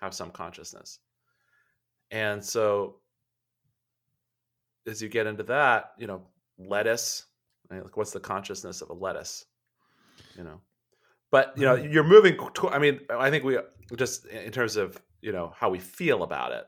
[0.00, 1.00] have some consciousness.
[2.10, 2.96] And so,
[4.86, 6.22] as you get into that, you know,
[6.58, 7.26] lettuce,
[7.70, 9.46] like what's the consciousness of a lettuce?
[10.36, 10.60] You know,
[11.30, 11.92] but you know, mm.
[11.92, 12.36] you're moving.
[12.36, 13.58] To, I mean, I think we
[13.96, 16.64] just in terms of you know how we feel about it.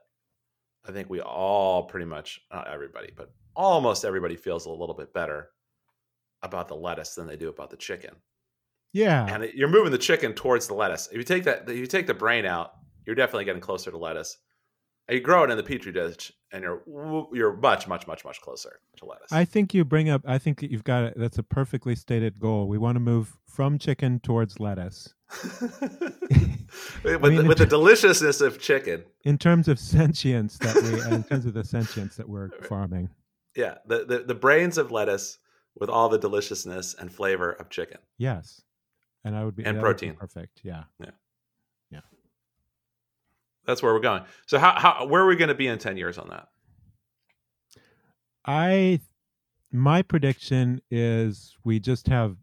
[0.86, 5.14] I think we all pretty much, not everybody, but almost everybody feels a little bit
[5.14, 5.50] better
[6.42, 8.16] about the lettuce than they do about the chicken
[8.92, 9.26] Yeah.
[9.34, 11.08] and you're moving the chicken towards the lettuce.
[11.10, 12.72] If you take that, if you take the brain out,
[13.06, 14.36] you're definitely getting closer to lettuce.
[15.08, 16.82] And you grow it in the petri dish, and you're
[17.32, 19.32] you're much, much, much, much closer to lettuce.
[19.32, 20.22] I think you bring up.
[20.26, 21.14] I think that you've got it.
[21.16, 22.68] That's a perfectly stated goal.
[22.68, 25.12] We want to move from chicken towards lettuce.
[27.02, 31.16] with mean, the, with the deliciousness of chicken, In terms of sentience, that we, uh,
[31.16, 33.10] in terms of the sentience that we're farming.
[33.56, 35.38] yeah, the, the the brains of lettuce
[35.78, 37.98] with all the deliciousness and flavor of chicken.
[38.18, 38.62] Yes,
[39.24, 40.14] and I would be And would be protein.
[40.14, 40.60] perfect.
[40.64, 40.84] Yeah.
[41.00, 41.10] Yeah.
[41.90, 42.00] Yeah.
[43.66, 44.22] That's where we're going.
[44.46, 46.48] So how how where are we going to be in ten years on that?
[48.44, 49.00] I,
[49.70, 52.36] my prediction is we just have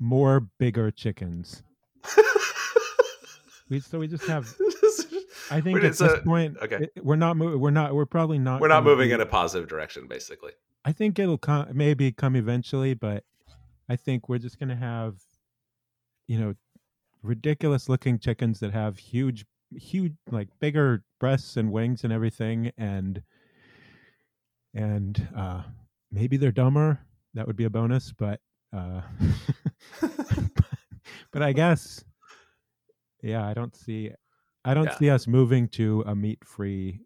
[0.00, 1.62] more bigger chickens.
[3.68, 4.52] We so we just have.
[5.52, 6.88] I think at it's this a- point, okay.
[6.96, 7.60] it- we're not moving.
[7.60, 7.94] We're not.
[7.94, 8.60] We're probably not.
[8.60, 10.50] we're not moving be- in a positive direction, basically.
[10.84, 13.22] I think it'll come maybe come eventually, but
[13.88, 15.14] I think we're just gonna have,
[16.30, 16.54] you know,
[17.24, 23.20] ridiculous looking chickens that have huge, huge, like bigger breasts and wings and everything, and
[24.72, 25.64] and uh,
[26.12, 27.00] maybe they're dumber.
[27.34, 28.40] That would be a bonus, but
[28.72, 29.00] uh,
[31.32, 32.04] but I guess,
[33.24, 34.12] yeah, I don't see,
[34.64, 34.98] I don't Yeah.
[34.98, 37.00] see us moving to a meat free.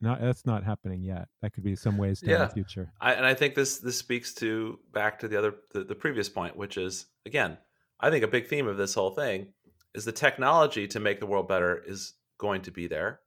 [0.00, 1.26] Not that's not happening yet.
[1.42, 2.44] That could be some ways down Yeah.
[2.46, 2.92] the future.
[3.00, 6.28] I, and I think this this speaks to back to the other the, the previous
[6.28, 7.58] point, which is again,
[8.04, 9.46] I think a big theme of this whole thing
[9.94, 13.20] is the technology to make the world better is going to be there,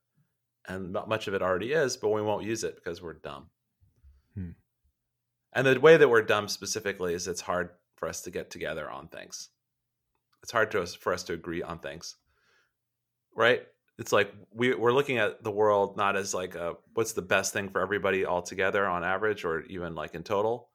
[0.67, 3.47] and not much of it already is, but we won't use it because we're dumb.
[4.35, 4.51] Hmm.
[5.53, 8.87] And the way that we're dumb specifically is it's hard for us to get together
[8.87, 9.49] on things.
[10.43, 12.15] It's hard to us for us to agree on things,
[13.35, 13.63] right?
[13.97, 17.51] It's like we we're looking at the world not as like a what's the best
[17.51, 20.69] thing for everybody all together on average or even like in total,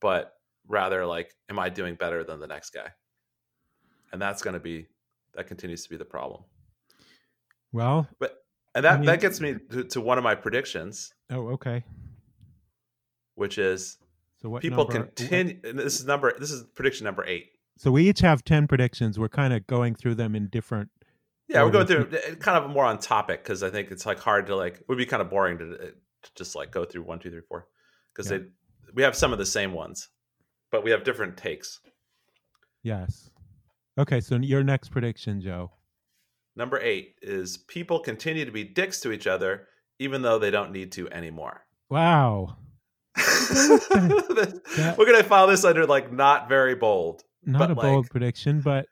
[0.00, 0.34] but
[0.68, 2.92] rather like am I doing better than the next guy?
[4.12, 4.86] And that's going to be
[5.34, 6.42] that continues to be the problem.
[7.72, 8.42] Well, but
[8.74, 11.84] And that I mean- that gets me to, to one of my predictions, oh, okay.
[13.36, 13.98] which is
[14.42, 15.60] So what people number- continue.
[15.64, 16.32] And this is number.
[16.38, 17.52] This is prediction number eight.
[17.78, 19.18] So we each have ten predictions.
[19.18, 20.90] We're kind of going through them in different.
[21.48, 24.46] Yeah, we're going through kind of more on topic because I think it's like hard
[24.48, 24.74] to like.
[24.76, 25.78] It would be kind of boring to, uh,
[26.22, 27.66] to just like go through one, two, three, four,
[28.12, 28.38] because Yeah.
[28.38, 28.44] they
[28.94, 30.08] we have some of the same ones,
[30.70, 31.80] but we have different takes.
[32.82, 33.29] Yes.
[33.98, 35.72] Okay, so your next prediction, Joe.
[36.56, 39.68] Number eight is people continue to be dicks to each other
[40.00, 41.64] even though they don't need to anymore.
[41.88, 42.56] Wow.
[43.16, 47.22] That- We're gonna file this under like not very bold.
[47.44, 48.86] Not a like, bold prediction, but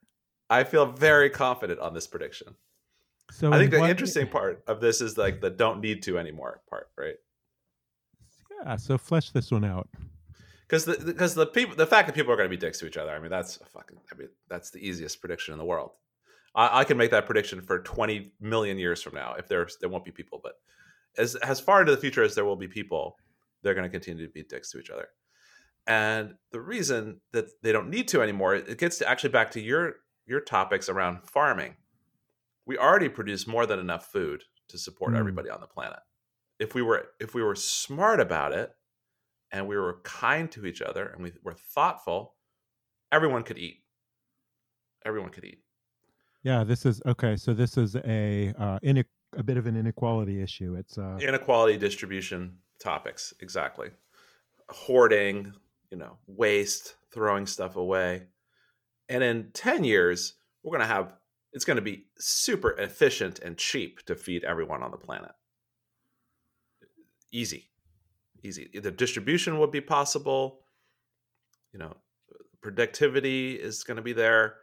[0.51, 2.55] I feel very confident on this prediction.
[3.31, 6.19] so I think the what- interesting part of this is like the don't need to
[6.19, 7.15] anymore part, right?
[8.65, 8.77] Yeah.
[8.77, 9.89] So flesh this one out.
[10.69, 12.87] Because the because the people the fact that people are going to be dicks to
[12.87, 15.65] each other, I mean that's a fucking I mean that's the easiest prediction in the
[15.65, 15.93] world.
[16.55, 19.89] I, I can make that prediction for twenty million years from now if there's there
[19.89, 20.55] won't be people, but
[21.17, 23.17] as as far into the future as there will be people,
[23.63, 25.09] they're going to continue to be dicks to each other.
[25.87, 29.61] And the reason that they don't need to anymore, it gets to actually back to
[29.61, 31.77] your your topics around farming.
[32.67, 35.19] We already produce more than enough food to support Mm.
[35.19, 36.01] everybody on the planet.
[36.59, 38.73] if we were if we were smart about it
[39.53, 42.35] and we were kind to each other and we were thoughtful,
[43.13, 43.83] everyone could eat.
[45.05, 45.63] Everyone could eat.
[46.43, 47.37] Yeah, this is okay.
[47.37, 49.05] So this is a uh, in
[49.37, 50.77] a bit of an inequality issue.
[50.79, 53.89] It's uh, inequality distribution topics exactly.
[54.71, 55.53] Hoarding,
[55.91, 58.25] you know, waste, throwing stuff away,
[59.09, 61.13] and in ten years, we're going to have
[61.53, 65.33] it's going to be super efficient and cheap to feed everyone on the planet.
[67.33, 67.71] Easy,
[68.43, 68.71] easy.
[68.75, 70.61] The distribution would be possible.
[71.73, 71.97] You know,
[72.63, 74.57] productivity is going to be there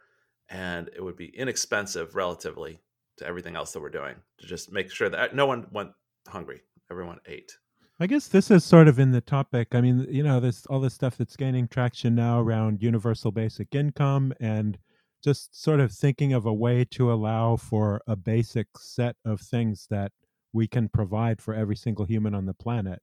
[0.48, 2.80] and it would be inexpensive relatively
[3.16, 5.90] to everything else that we're doing to just make sure that no one went
[6.28, 6.60] hungry
[6.90, 7.56] everyone ate
[7.98, 10.80] i guess this is sort of in the topic i mean you know this all
[10.80, 14.78] this stuff that's gaining traction now around universal basic income and
[15.24, 19.86] just sort of thinking of a way to allow for a basic set of things
[19.90, 20.12] that
[20.52, 23.00] we can provide for every single human on the planet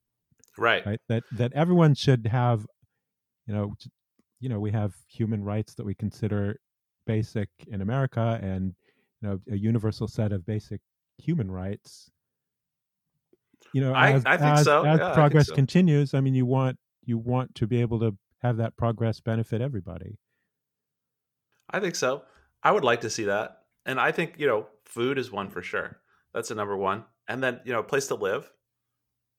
[0.58, 2.66] right right that that everyone should have
[3.48, 3.74] you know
[4.40, 6.58] you know we have human rights that we consider
[7.06, 8.74] basic in America and
[9.22, 10.82] you know a universal set of basic
[11.18, 12.12] human rights.
[13.74, 14.84] You know, as, I, I think as, so.
[14.84, 15.56] as yeah, progress so.
[15.56, 19.62] continues, I mean, you want you want to be able to have that progress benefit
[19.62, 20.20] everybody.
[21.70, 22.24] I think so.
[22.62, 25.62] I would like to see that, and I think you know, food is one for
[25.62, 25.98] sure.
[26.34, 28.50] That's a number one, and then you know, a place to live.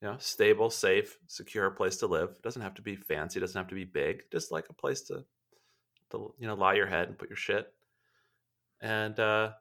[0.05, 2.29] You know, stable, safe, secure place to live.
[2.37, 3.39] It doesn't have to be fancy.
[3.39, 4.25] It doesn't have to be big.
[4.31, 5.25] Just like a place to
[6.11, 7.73] to you know lie your head and put your shit,
[8.83, 9.53] and uh,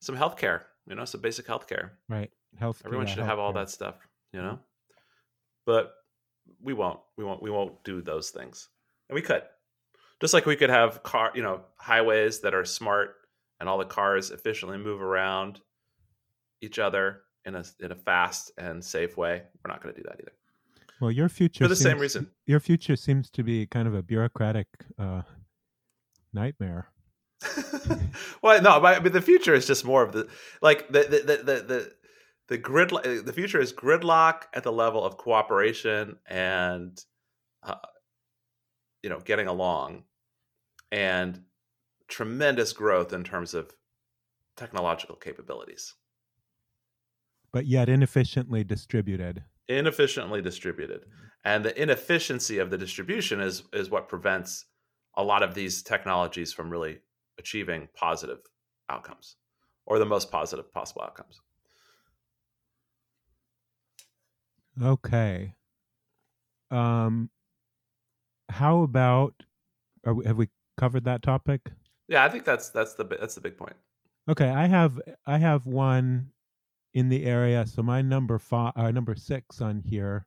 [0.00, 0.66] some health care.
[0.88, 1.92] You know, some basic health care.
[2.08, 2.82] Right, health.
[2.84, 3.94] Everyone should have all that stuff.
[4.32, 4.58] You know,
[5.66, 5.92] but
[6.60, 6.98] we won't.
[7.16, 7.40] We won't.
[7.40, 8.70] We won't do those things,
[9.08, 9.44] and we could.
[10.20, 13.14] Just like we could have car, you know, highways that are smart
[13.60, 15.60] and all the cars efficiently move around
[16.60, 19.42] each other in a in a fast and safe way.
[19.64, 20.32] We're not going to do that either.
[21.00, 22.30] Well, your future for the seems, same reason.
[22.46, 25.22] Your future seems to be kind of a bureaucratic uh,
[26.32, 26.88] nightmare.
[28.42, 30.28] well, no, but, but the future is just more of the
[30.60, 31.92] like the the the the, the,
[32.48, 32.90] the grid.
[32.90, 37.02] The future is gridlock at the level of cooperation and
[37.64, 37.74] uh,
[39.02, 40.04] you know getting along,
[40.92, 41.42] and
[42.08, 43.72] tremendous growth in terms of
[44.56, 45.94] technological capabilities,
[47.52, 49.44] but yet inefficiently distributed.
[49.68, 51.06] Inefficiently distributed,
[51.44, 54.66] and the inefficiency of the distribution is is what prevents
[55.14, 56.98] a lot of these technologies from really
[57.38, 58.38] achieving positive
[58.88, 59.36] outcomes
[59.86, 61.40] or the most positive possible outcomes.
[64.80, 65.54] Okay.
[66.70, 67.30] Um,
[68.48, 69.34] how about
[70.04, 71.60] we, have we covered that topic?
[72.08, 73.76] Yeah, I think that's that's the that's the big point.
[74.28, 76.30] Okay, I have I have one
[76.94, 77.66] in the area.
[77.66, 80.26] So my number five, uh, number six on here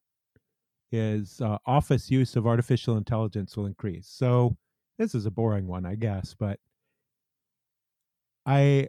[0.92, 4.08] is uh, office use of artificial intelligence will increase.
[4.08, 4.58] So
[4.98, 6.60] this is a boring one, I guess, but
[8.46, 8.88] I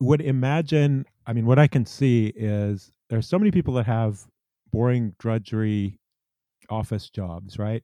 [0.00, 4.26] would imagine, I mean, what I can see is there's so many people that have
[4.70, 5.98] boring drudgery
[6.68, 7.82] office jobs, right?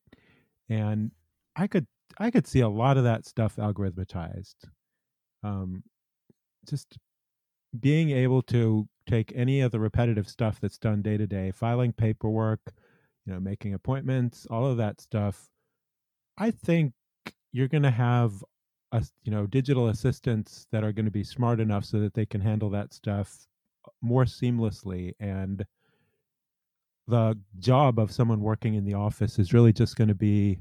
[0.68, 1.10] And
[1.56, 1.86] I could
[2.18, 4.54] I could see a lot of that stuff algorithmatized.
[5.42, 5.82] Um,
[6.68, 6.98] just
[7.80, 11.92] being able to take any of the repetitive stuff that's done day to day, filing
[11.92, 12.60] paperwork,
[13.26, 15.48] you know, making appointments, all of that stuff.
[16.38, 16.92] I think
[17.52, 18.42] you're going to have
[18.92, 22.26] a, you know digital assistants that are going to be smart enough so that they
[22.26, 23.46] can handle that stuff
[24.00, 25.64] more seamlessly and
[27.06, 30.58] the job of someone working in the office is really just going to be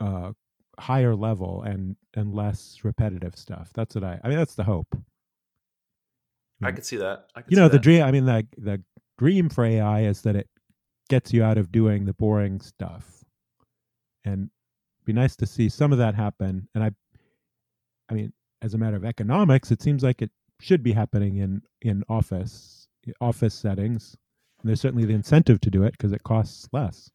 [0.00, 0.32] uh,
[0.78, 3.70] higher level and and less repetitive stuff.
[3.74, 4.20] That's what I.
[4.24, 4.96] I mean, that's the hope.
[6.64, 6.76] I mm-hmm.
[6.76, 7.26] could see that.
[7.34, 7.82] Could you know, the that.
[7.82, 8.02] dream.
[8.02, 8.82] I mean, the the
[9.18, 10.48] dream for AI is that it
[11.08, 13.24] gets you out of doing the boring stuff,
[14.24, 14.50] and
[15.04, 16.68] be nice to see some of that happen.
[16.74, 16.90] And I,
[18.08, 18.32] I mean,
[18.62, 20.30] as a matter of economics, it seems like it
[20.60, 22.88] should be happening in in office
[23.20, 24.16] office settings.
[24.62, 27.10] And there's certainly the incentive to do it because it costs less.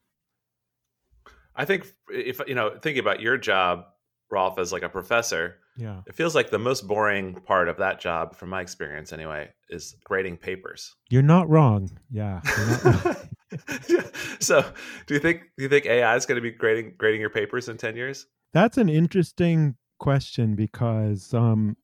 [1.55, 3.85] I think if you know, thinking about your job,
[4.29, 8.01] Rolf, as like a professor, yeah, it feels like the most boring part of that
[8.01, 10.95] job, from my experience anyway, is grading papers.
[11.09, 11.89] You're not wrong.
[12.11, 12.41] Yeah.
[12.83, 13.15] Not wrong.
[14.39, 14.65] so,
[15.07, 17.69] do you think do you think AI is going to be grading grading your papers
[17.69, 18.25] in ten years?
[18.51, 21.77] That's an interesting question because um,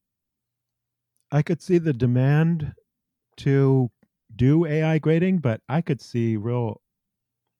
[1.31, 2.73] I could see the demand
[3.37, 3.91] to
[4.35, 6.81] do AI grading, but I could see real.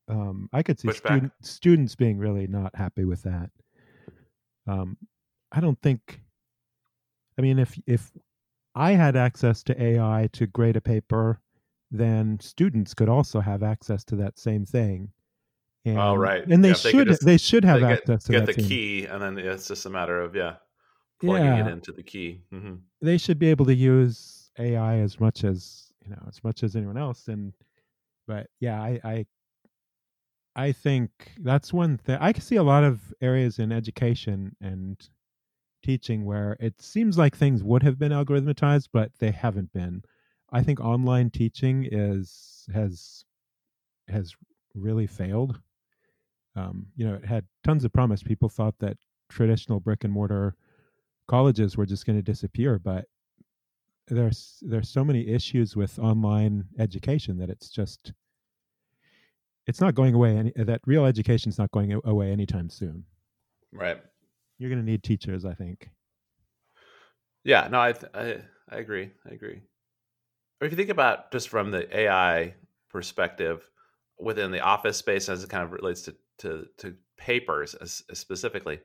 [0.08, 3.50] Um, I could see student, students being really not happy with that.
[4.68, 4.98] Um,
[5.52, 6.20] I don't think.
[7.38, 8.12] I mean, if if
[8.76, 11.40] I had access to AI to grade a paper,
[11.92, 15.12] then students could also have access to that same thing.
[15.86, 18.24] And, oh right, and they Yeah, should could they, just- should have they get- access
[18.26, 20.56] to get the key, and then it's just a matter of yeah,
[21.22, 22.42] plugging Yeah, it into the key.
[22.52, 26.64] hmm they should be able to use AI as much as you know as much
[26.64, 27.28] as anyone else.
[27.28, 27.54] And
[28.28, 29.26] but yeah, I I,
[30.56, 34.98] I think that's one thing I can see a lot of areas in education and
[35.86, 40.02] teaching where it seems like things would have been algorithmatized, but they haven't been.
[40.52, 43.24] I think online teaching is has
[44.08, 44.34] has
[44.74, 45.60] really failed.
[46.56, 48.24] Um, you know, it had tons of promise.
[48.24, 48.98] People thought that
[49.30, 50.56] traditional brick and mortar
[51.28, 53.06] colleges were just going to disappear, but
[54.08, 58.14] there's there's so many issues with online education that it's just
[59.68, 60.36] it's not going away.
[60.36, 63.06] Any that real education is not going away anytime soon.
[63.72, 64.02] Right.
[64.58, 65.90] You're going to need teachers, I think.
[67.44, 67.68] Yeah.
[67.70, 68.38] No, I, th- I
[68.70, 69.12] I agree.
[69.30, 69.62] I agree.
[70.60, 72.56] Or if you think about just from the AI
[72.90, 73.70] perspective
[74.18, 78.76] within the office space as it kind of relates to to, to papers as, specifically,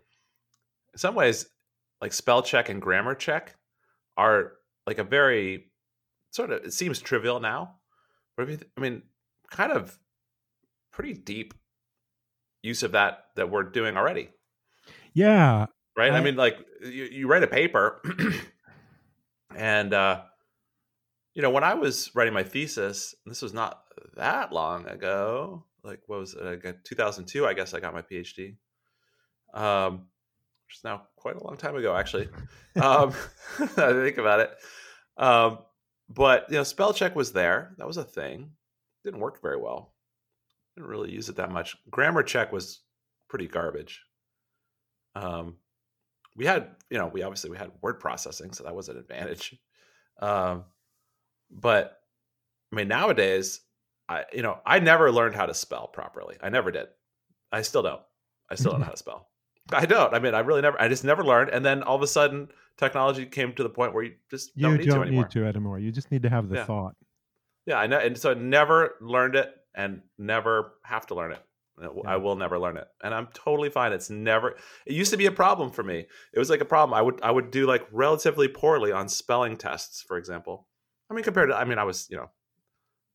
[0.93, 1.47] in some ways,
[2.01, 3.57] like spell check and grammar check
[4.17, 4.53] are
[4.87, 5.71] like a very
[6.31, 7.77] sort of it seems trivial now,
[8.37, 9.03] but if you th- I mean,
[9.51, 9.99] kind of
[10.93, 11.55] pretty deep
[12.63, 14.31] use of that that we're doing already
[15.15, 16.13] Yeah, right?
[16.13, 18.01] I, I- mean, like you, you write a paper,
[19.57, 20.23] and uh,
[21.35, 23.83] you know, when I was writing my thesis, this was not
[24.17, 25.65] that long ago.
[25.83, 26.43] Like, what was it?
[26.45, 28.57] I got 2002, I guess I got my PhD.
[29.55, 30.07] Um,
[30.67, 32.29] which is now quite a long time ago, actually.
[32.81, 33.13] Um,
[33.59, 34.53] I think about it.
[35.17, 35.59] Um,
[36.09, 37.75] but you know, spell check was there.
[37.79, 38.53] That was a thing.
[39.03, 39.93] Didn't work very well.
[40.77, 41.77] Didn't really use it that much.
[41.91, 42.83] Grammar check was
[43.29, 44.03] pretty garbage.
[45.15, 45.57] Um,
[46.37, 49.57] we had, you know, we obviously we had word processing, so that was an advantage.
[50.21, 50.65] Um,
[51.51, 52.01] but
[52.73, 53.61] I mean, nowadays,
[54.09, 56.37] I, you know, I never learned how to spell properly.
[56.43, 56.89] I never did.
[57.53, 58.03] I still don't.
[58.51, 59.29] I still don't know how to spell.
[59.73, 60.15] I don't.
[60.15, 60.81] I mean, I really never.
[60.81, 61.51] I just never learned.
[61.51, 64.63] And then all of a sudden, technology came to the point where you just you
[64.63, 65.25] don't don't, need to anymore.
[65.25, 65.79] need to anymore.
[65.79, 66.65] You just need to have the Yeah.
[66.65, 66.97] thought.
[67.67, 67.99] Yeah, I know.
[67.99, 71.43] And so I never learned it and never have to learn it.
[72.07, 72.87] I will never learn it.
[73.03, 73.93] And I'm totally fine.
[73.93, 74.57] It's never
[74.87, 76.07] it used to be a problem for me.
[76.33, 76.97] It was like a problem.
[76.97, 80.67] I would I would do like relatively poorly on spelling tests, for example.
[81.11, 82.31] I mean compared to I mean I was, you know,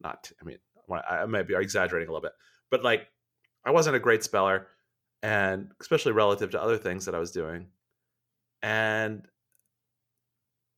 [0.01, 0.57] not I mean
[0.91, 2.33] I I may be exaggerating a little bit.
[2.71, 3.07] But like
[3.65, 4.67] I wasn't a great speller
[5.23, 7.67] and especially relative to other things that I was doing.
[8.61, 9.27] And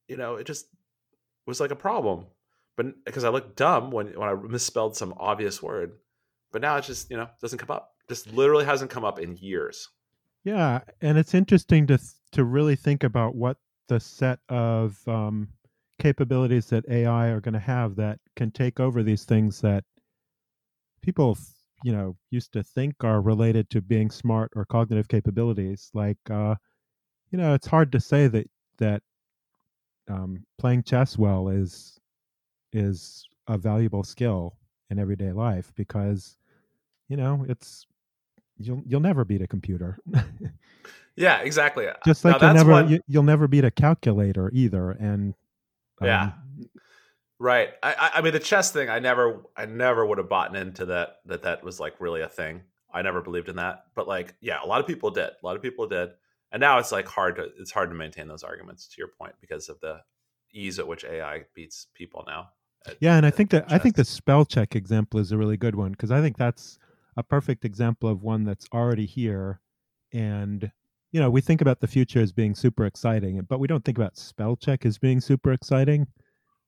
[0.08, 0.68] you know, it just
[1.46, 2.28] was like a problem
[2.78, 5.94] but because I looked dumb when when I misspelled some obvious word.
[6.52, 7.92] But now it just you know doesn't come up.
[8.10, 9.90] Just literally hasn't come up in years.
[10.44, 12.00] Yeah, and it's interesting to
[12.34, 15.50] to really think about what the set of um,
[16.00, 19.84] capabilities that AI are going to have that can take over these things that
[21.02, 21.38] people,
[21.84, 25.90] you know, used to think are related to being smart or cognitive capabilities.
[25.94, 26.56] Like, uh,
[27.32, 29.02] you know, it's hard to say that that
[30.10, 32.00] um, playing chess well is
[32.74, 34.58] is a valuable skill
[34.90, 36.37] in everyday life because,
[37.08, 37.86] you know, it's
[38.58, 39.98] you'll you'll never beat a computer.
[41.20, 41.88] Yeah, exactly.
[42.06, 45.34] just Now, like you'll never one- you, you'll never beat a calculator either and
[46.00, 46.22] Yeah.
[46.26, 46.70] um,
[47.40, 47.70] Right.
[47.82, 48.88] I, I mean the chess thing.
[48.90, 52.28] I never I never would have bought into that that that was like really a
[52.30, 52.62] thing.
[52.94, 53.86] I never believed in that.
[53.96, 55.30] But like yeah, a lot of people did.
[55.42, 56.10] A lot of people did.
[56.52, 59.34] And now it's like hard to it's hard to maintain those arguments to your point
[59.42, 60.02] because of the
[60.54, 62.50] ease at which AI beats people now.
[62.88, 65.58] at- yeah and i think that i think the spell check example is a really
[65.58, 66.78] good one because i think that's
[67.18, 69.60] a perfect example of one that's already here
[70.14, 70.72] and
[71.12, 73.98] you know we think about the future as being super exciting but we don't think
[73.98, 76.08] about spell check as being super exciting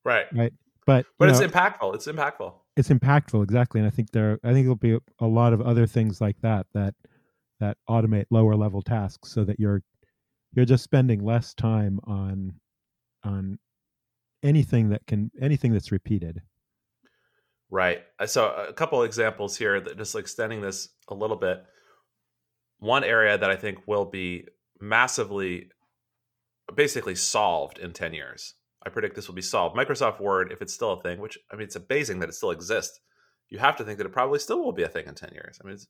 [0.04, 0.26] right.
[0.34, 0.54] Right.
[0.86, 1.94] But But it's know, impactful.
[1.96, 2.54] It's impactful.
[2.76, 5.86] it's impactful exactly and i think there i think there'll be a lot of other
[5.86, 6.96] things like that that
[7.60, 9.84] that automate lower level tasks so that you're
[10.54, 12.54] you're just spending less time on
[13.24, 13.60] on
[14.44, 16.42] anything that can anything that's repeated
[17.70, 18.02] Right.
[18.20, 21.64] Uh, so uh, a couple examples here that just extending this a little bit.
[22.80, 24.48] One area that I think will be
[24.80, 25.70] massively,
[26.74, 28.56] basically solved in 10 years.
[28.84, 29.76] I predict this will be solved.
[29.76, 32.52] Microsoft Word, if it's still a thing, which I mean, it's amazing that it still
[32.52, 33.00] exists.
[33.50, 35.60] You have to think that it probably still will be a thing in 10 years.
[35.62, 35.88] I mean, it's,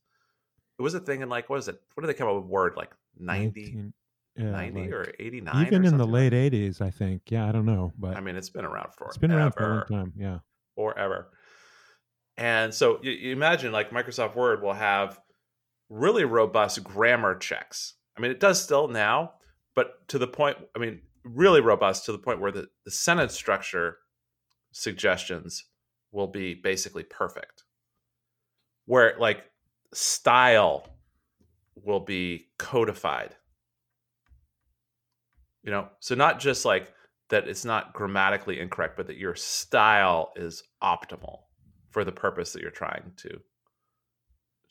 [0.79, 1.79] it was a thing in like, what is it?
[1.93, 2.73] What did they come up with Word?
[2.75, 3.93] Like 90, 19
[4.35, 5.67] yeah, 90 like- or 89?
[5.67, 8.37] even or in the late 80s i think yeah i don't know but I mean,
[8.37, 10.39] it's been around for it's been around for a long time yeah
[10.79, 11.29] forever.
[12.39, 15.19] And so you, you imagine like Microsoft Word will have
[15.89, 17.95] really robust grammar checks.
[18.17, 19.33] I mean, it does still now,
[19.75, 23.33] but to the point, I mean, really robust to the point where the, the sentence
[23.33, 23.97] structure
[24.71, 25.65] suggestions
[26.13, 27.65] will be basically perfect.
[28.85, 29.43] Where like
[29.93, 30.87] style
[31.75, 33.35] will be codified.
[35.63, 36.93] You know, so not just like
[37.31, 41.39] that it's not grammatically incorrect, but that your style is optimal
[41.89, 43.39] for the purpose that you're trying to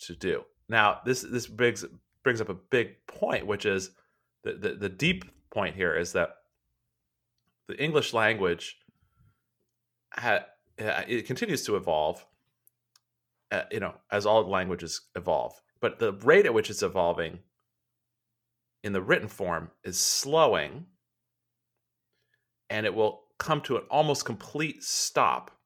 [0.01, 0.45] to do.
[0.69, 1.85] Now, this this brings
[2.23, 3.91] brings up a big point, which is
[4.45, 6.37] the, the, the deep point here is that
[7.67, 8.77] the English language
[10.13, 10.41] ha,
[10.79, 12.25] it continues to evolve,
[13.51, 15.61] uh, you know, as all languages evolve.
[15.81, 17.39] But the rate at which it's evolving
[18.85, 20.87] in the written form is slowing,
[22.71, 25.58] and it will come to an almost complete stop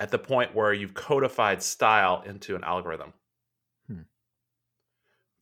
[0.00, 3.12] at the point where you've codified style into an algorithm.
[3.88, 4.02] Hmm.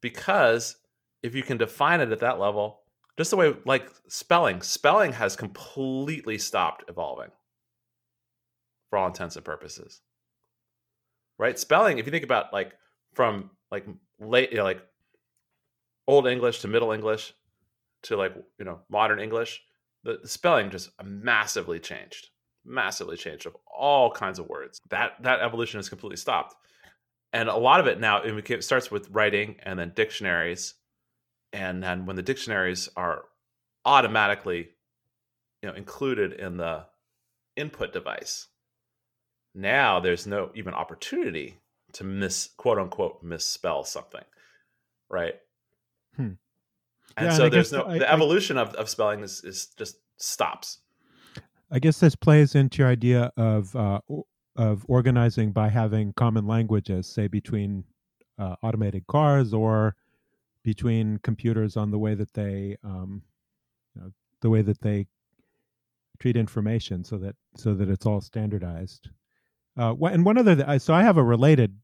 [0.00, 0.76] Because
[1.22, 2.80] if you can define it at that level,
[3.16, 7.30] just the way like spelling, spelling has completely stopped evolving
[8.90, 10.00] for all intents and purposes.
[11.38, 11.58] Right?
[11.58, 12.72] Spelling, if you think about like
[13.14, 13.86] from like
[14.20, 14.82] late, you know, like
[16.06, 17.32] old English to middle English
[18.02, 19.62] to like, you know, modern English,
[20.04, 22.28] the spelling just massively changed.
[22.64, 24.80] Massively changed of all kinds of words.
[24.90, 26.54] That that evolution has completely stopped.
[27.32, 30.74] And a lot of it now it starts with writing and then dictionaries
[31.52, 33.24] and then when the dictionaries are
[33.84, 34.70] automatically
[35.62, 36.84] you know included in the
[37.56, 38.48] input device
[39.54, 41.58] now there's no even opportunity
[41.92, 44.24] to miss quote unquote misspell something
[45.10, 45.34] right
[46.16, 46.32] hmm.
[47.16, 49.66] and yeah, so and there's no I, the evolution I, of, of spelling is, is
[49.76, 50.78] just stops
[51.72, 54.00] i guess this plays into your idea of uh,
[54.56, 57.84] of organizing by having common languages say between
[58.38, 59.94] uh, automated cars or
[60.62, 63.22] between computers on the way that they um,
[63.94, 64.10] you know,
[64.40, 65.06] the way that they
[66.20, 69.08] treat information so that so that it's all standardized.
[69.76, 71.74] Uh, and one other th- so i have a related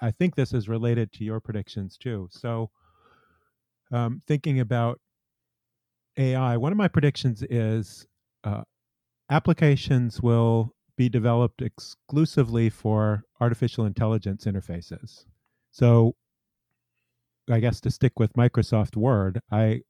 [0.00, 2.28] I, think this is related to your predictions too.
[2.30, 2.70] So
[3.92, 5.00] um, thinking about
[6.16, 8.06] ai one of my predictions is
[8.44, 8.62] uh,
[9.30, 15.24] applications will be developed exclusively for artificial intelligence interfaces
[15.72, 16.14] so
[17.50, 19.82] I guess to stick with Microsoft Word, I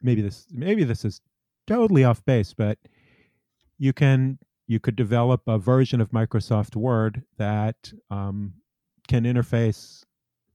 [0.00, 1.20] maybe this maybe this is
[1.66, 2.78] totally off base, but
[3.78, 8.54] you can you could develop a version of Microsoft Word that um,
[9.08, 10.04] can interface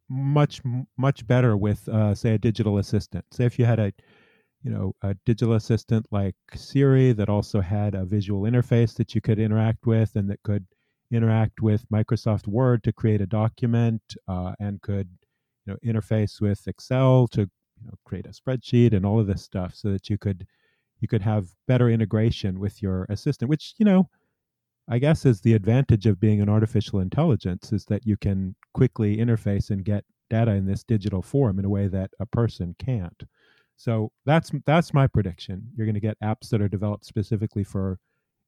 [0.09, 0.61] much
[0.97, 3.25] much better with uh, say a digital assistant.
[3.31, 3.93] Say if you had a
[4.63, 9.21] you know a digital assistant like Siri that also had a visual interface that you
[9.21, 10.65] could interact with and that could
[11.11, 15.09] interact with Microsoft Word to create a document uh, and could
[15.65, 19.43] you know interface with Excel to you know, create a spreadsheet and all of this
[19.43, 20.45] stuff, so that you could
[20.99, 24.09] you could have better integration with your assistant, which you know
[24.89, 29.17] I guess is the advantage of being an artificial intelligence is that you can quickly
[29.17, 33.23] interface and get data in this digital form in a way that a person can't.
[33.77, 35.69] So that's that's my prediction.
[35.75, 37.99] You're going to get apps that are developed specifically for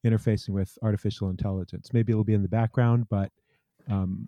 [0.05, 1.91] interfacing with artificial intelligence.
[1.93, 3.32] Maybe it'll be in the background, but
[3.89, 4.27] um,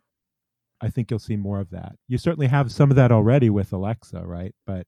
[0.79, 1.95] I think you'll see more of that.
[2.07, 4.53] You certainly have some of that already with Alexa, right?
[4.65, 4.85] But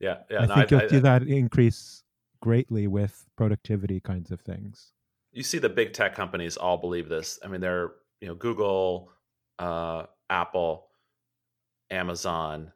[0.00, 2.02] yeah, yeah, I no, think I, you'll I, see that increase
[2.40, 4.92] greatly with productivity kinds of things.
[5.32, 7.38] You see the big tech companies all believe this.
[7.44, 9.10] I mean, they're you know Google,
[9.58, 10.86] uh, Apple,
[11.90, 12.72] Amazon.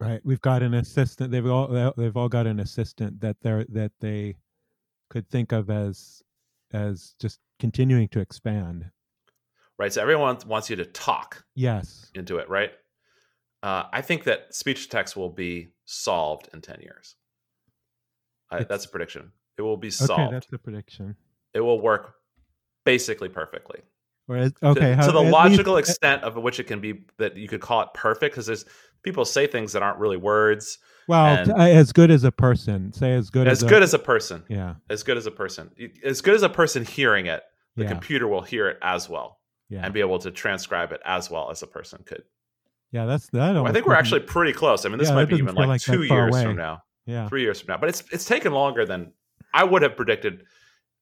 [0.00, 0.20] Right.
[0.24, 1.32] We've got an assistant.
[1.32, 4.36] They've all they've all got an assistant that they're that they
[5.10, 6.22] could think of as
[6.72, 8.90] as just continuing to expand
[9.78, 9.92] right?
[9.92, 12.72] So everyone wants you to talk yes into it, right?
[13.62, 17.16] Uh, I think that speech to text will be solved in 10 years.
[18.50, 19.32] I, that's a prediction.
[19.56, 20.20] It will be solved.
[20.20, 21.16] Okay, that's the prediction.
[21.54, 22.14] It will work
[22.84, 23.80] basically perfectly.
[24.26, 27.36] Whereas, okay, to, how, to the logical least, extent of which it can be that
[27.36, 28.66] you could call it perfect, because there's
[29.08, 30.78] people say things that aren't really words.
[31.06, 32.92] Well, as good as a person.
[32.92, 34.44] Say as good as, as good a, as a person.
[34.48, 35.70] Yeah, as good as a person.
[36.04, 37.42] As good as a person hearing it,
[37.76, 37.88] the yeah.
[37.88, 39.38] computer will hear it as well
[39.70, 39.84] yeah.
[39.84, 42.24] and be able to transcribe it as well as a person could.
[42.92, 43.56] Yeah, that's that.
[43.56, 44.84] I think we're actually pretty close.
[44.84, 46.44] I mean, this yeah, might be even like, like two years away.
[46.44, 46.82] from now.
[47.06, 47.78] Yeah, three years from now.
[47.78, 49.12] But it's it's taken longer than
[49.54, 50.44] I would have predicted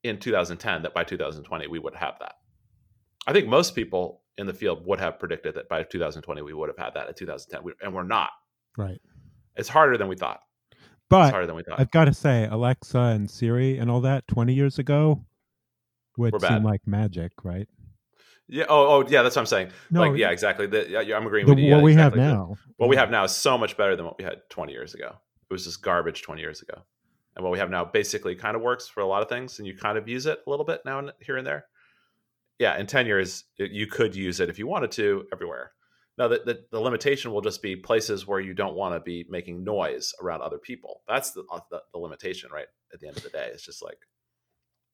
[0.03, 2.35] in 2010 that by 2020 we would have that.
[3.27, 6.69] I think most people in the field would have predicted that by 2020 we would
[6.69, 8.31] have had that in 2010, and we're not.
[8.77, 9.01] Right.
[9.57, 10.41] It's harder than we thought.
[11.09, 11.81] But harder than we thought.
[11.81, 15.25] I've got to say, Alexa and Siri and all that 20 years ago
[16.19, 17.69] would seem like magic, right?
[18.49, 18.65] Yeah.
[18.69, 19.23] Oh, oh, yeah.
[19.23, 19.71] That's what I'm saying.
[19.91, 20.67] No, like, yeah, exactly.
[20.67, 21.71] The, yeah, I'm agreeing the, with you.
[21.71, 22.21] What yeah, we exactly.
[22.23, 22.57] have now.
[22.77, 25.17] What we have now is so much better than what we had 20 years ago.
[25.49, 26.83] It was just garbage 20 years ago,
[27.37, 29.67] and what we have now basically kind of works for a lot of things, and
[29.67, 31.67] you kind of use it a little bit now and here and there.
[32.59, 35.73] Yeah, in 10 years, you could use it if you wanted to everywhere.
[36.19, 39.27] Now, the, the, the limitation will just be places where you don't want to be
[39.29, 41.03] making noise around other people.
[41.07, 42.69] That's the, uh, the, the limitation, right?
[42.95, 43.99] At the end of the day, it's just like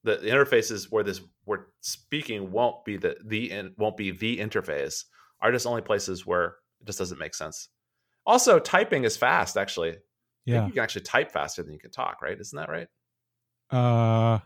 [0.03, 4.39] the, the interfaces where this where speaking won't be the the in, won't be the
[4.39, 5.05] interface
[5.41, 7.69] are just only places where it just doesn't make sense.
[8.27, 9.57] Also, typing is fast.
[9.57, 9.97] Actually,
[10.45, 10.67] Yeah.
[10.67, 12.21] you can actually type faster than you can talk.
[12.21, 12.41] Right?
[12.41, 12.89] Isn't that right?
[13.71, 14.41] Uh,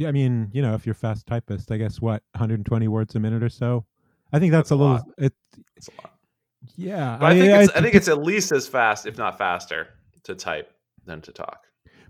[0.00, 3.42] I mean, you know, if you're fast typist, I guess what 120 words a minute
[3.42, 3.84] or so.
[4.32, 4.94] I think that's, That's a a little.
[4.94, 5.04] lot.
[5.18, 5.32] It,
[5.76, 6.14] It's a lot.
[6.76, 9.88] yeah, But I, think it's, I think it's at least as fast, if not faster,
[10.24, 10.72] to type
[11.04, 11.58] than to talk.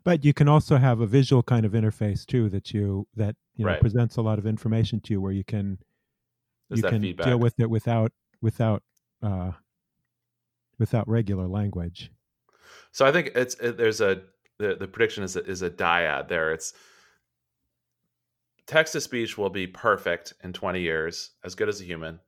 [0.05, 3.65] But you can also have a visual kind of interface too that you that you
[3.65, 3.81] know Right.
[3.81, 5.79] presents a lot of information to you, where you can
[6.71, 7.27] you can feedback.
[7.27, 8.83] deal with it without without
[9.23, 9.53] uh,
[10.79, 12.11] without regular language.
[12.91, 14.23] So I think it's it, there's a
[14.59, 16.53] the, the prediction is a, is a dyad there.
[16.53, 16.73] It's
[18.67, 22.21] text to speech will be perfect in 20 years, as good as a human,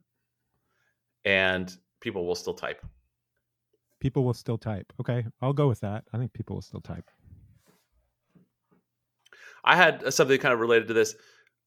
[1.25, 2.85] and people will still type.
[4.01, 4.93] People will still type.
[5.01, 6.05] Okay, I'll go with that.
[6.13, 7.11] I think people will still type.
[9.65, 11.15] I had something kind of related to this.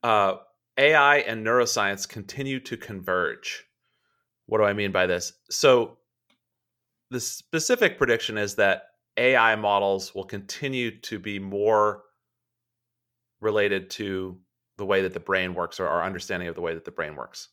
[0.04, 0.36] Uh,
[0.78, 3.66] AI and neuroscience continue to converge.
[4.46, 5.34] What do I mean by this?
[5.50, 5.98] So,
[7.10, 8.84] the specific prediction is that
[9.18, 12.04] AI models will continue to be more
[13.42, 14.38] related to
[14.78, 17.16] the way that the brain works or our understanding of the way that the brain
[17.16, 17.50] works.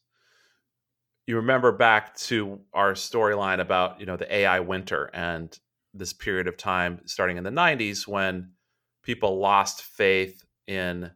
[1.27, 5.59] You remember back to our storyline about, you know, the AI winter and
[5.95, 8.51] this period of time starting in the 90s when
[9.03, 11.11] people lost faith in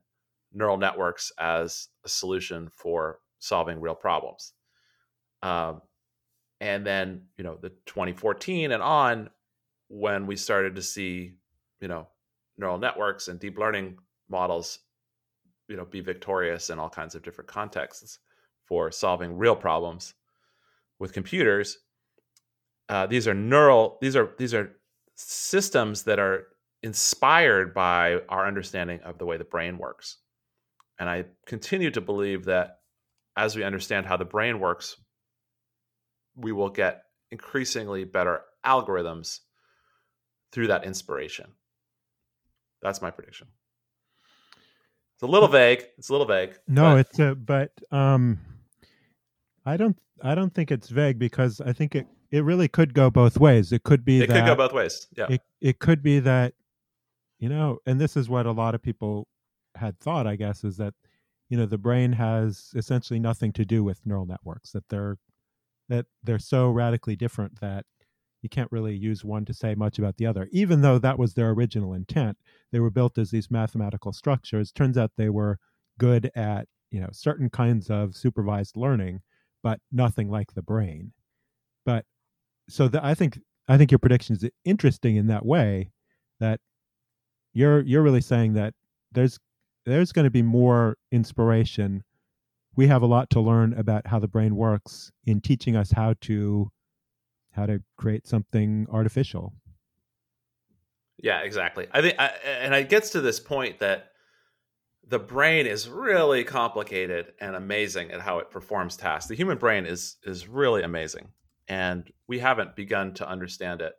[0.53, 4.53] neural networks as a solution for solving real problems.
[5.43, 5.83] Um,
[6.61, 9.31] and then, you know, the 2014 and on,
[9.89, 11.35] when we started to see,
[11.81, 12.09] you know,
[12.57, 13.99] neural networks and deep learning
[14.29, 14.81] models,
[15.69, 18.19] you know, be victorious in all kinds of different contexts
[18.67, 20.15] for solving real problems
[20.99, 21.79] with computers.
[22.89, 23.99] Uh, these are neural.
[24.01, 24.77] These are these are
[25.15, 26.47] systems that are
[26.83, 30.19] inspired by our understanding of the way the brain works.
[30.99, 32.79] And I continue to believe that
[33.37, 34.97] as we understand how the brain works,
[36.35, 39.41] we will get increasingly better algorithms
[40.53, 41.53] through that inspiration.
[42.81, 43.49] That's my prediction.
[45.19, 45.85] It's a little vague.
[45.99, 46.57] It's a little vague.
[46.69, 48.39] No, but it's a but um,
[49.67, 53.11] I don't I don't think it's vague because I think it it really could go
[53.11, 53.73] both ways.
[53.73, 55.09] It could be it that could go both ways.
[55.17, 55.27] Yeah.
[55.29, 56.55] it it could be that
[57.39, 59.27] you know and this is what a lot of people
[59.77, 60.95] had thought i guess is that
[61.49, 65.19] you know the brain has essentially nothing to do with neural networks that they're
[65.89, 67.85] that they're so radically different that
[68.43, 70.49] you can't really use one to say much about the other.
[70.53, 72.37] Even though that was their original intent
[72.73, 74.73] they were built as these mathematical structures.
[74.73, 75.59] Turns out they were
[75.99, 79.21] good at you know certain kinds of supervised learning
[79.63, 81.13] but nothing like the brain.
[81.85, 82.05] But
[82.69, 85.91] so the, i think i think your prediction is interesting in that way
[86.39, 86.61] that
[87.55, 88.75] you're you're really saying that
[89.13, 89.39] there's
[89.87, 92.05] there's going to be more inspiration.
[92.77, 96.15] We have a lot to learn about how the brain works in teaching us how
[96.23, 96.71] to
[97.59, 99.53] how to create something artificial
[101.21, 101.89] Yeah, exactly.
[101.93, 104.13] I think, I, and it gets to this point that
[105.09, 109.29] the brain is really complicated and amazing at how it performs tasks.
[109.29, 111.29] The human brain is is really amazing,
[111.67, 113.95] and we haven't begun to understand it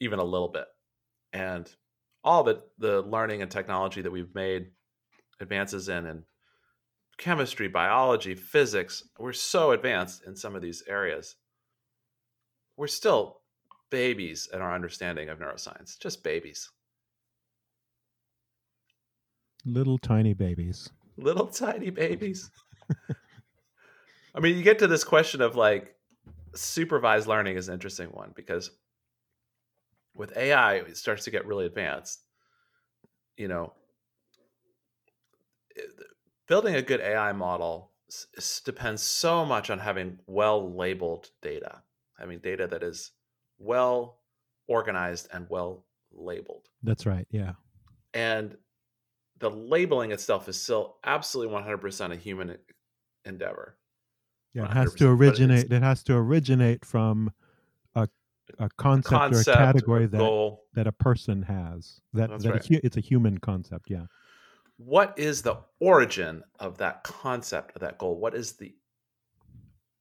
[0.00, 0.66] even a little bit.
[1.32, 1.70] And
[2.24, 4.68] all the the learning and technology that we've made
[5.40, 6.22] advances in, and
[7.18, 11.36] chemistry, biology, physics, we're so advanced in some of these areas.
[12.78, 13.40] We're still
[13.90, 16.70] babies in our understanding of neuroscience, just babies,
[19.66, 22.50] little tiny babies little tiny babies.
[24.34, 25.94] I mean, you get to this question of like
[26.54, 28.70] supervised learning is an interesting one because
[30.14, 32.20] with AI, it starts to get really advanced.
[33.36, 33.72] You know,
[35.76, 35.82] eh,
[36.46, 37.92] building a good AI model
[38.64, 41.82] depends so much on having well labeled data,
[42.18, 43.12] having data that is
[43.58, 44.18] well
[44.66, 46.68] organized and well labeled.
[46.82, 47.52] that's right yeah
[48.14, 48.56] And
[49.38, 52.56] the labeling itself is still absolutely 100% a human
[53.24, 53.76] endeavor.
[54.54, 57.32] yeah it has to 100%, but it's- originate it has to originate from
[57.94, 58.08] a
[58.58, 60.64] a concept, or a category or that goal.
[60.72, 62.66] that a person has that, That's that right.
[62.66, 64.06] hu- it's a human concept yeah
[64.78, 68.16] What is the origin of that concept of that goal?
[68.18, 68.74] What is the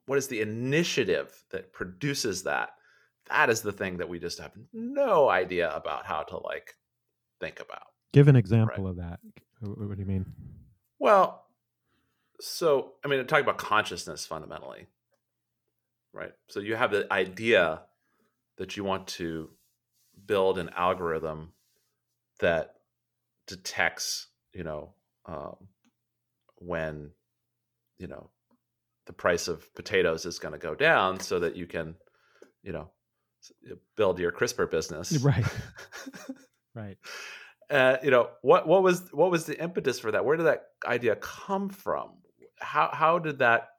[0.07, 2.71] what is the initiative that produces that?
[3.29, 6.73] That is the thing that we just have no idea about how to like
[7.39, 7.87] think about.
[8.13, 9.19] give an example of that
[9.59, 10.25] what do you mean
[10.99, 11.45] Well,
[12.39, 14.87] So, I mean, talking about consciousness fundamentally,
[16.13, 16.33] right?
[16.49, 17.81] So you have the idea
[18.57, 19.49] that you want to
[20.25, 21.53] build an algorithm
[22.39, 22.75] that
[23.47, 24.93] detects, you know,
[25.25, 25.55] um,
[26.59, 27.11] when,
[27.97, 28.29] you know,
[29.07, 31.95] the price of potatoes is going to go down so that you can,
[32.61, 32.91] you know,
[33.95, 35.17] build your CRISPR business.
[35.23, 35.45] Right.
[36.75, 36.97] right.
[37.69, 40.23] Uh, you know what what was what was the impetus for that?
[40.23, 42.11] Where did that idea come from?
[42.59, 43.69] How how did that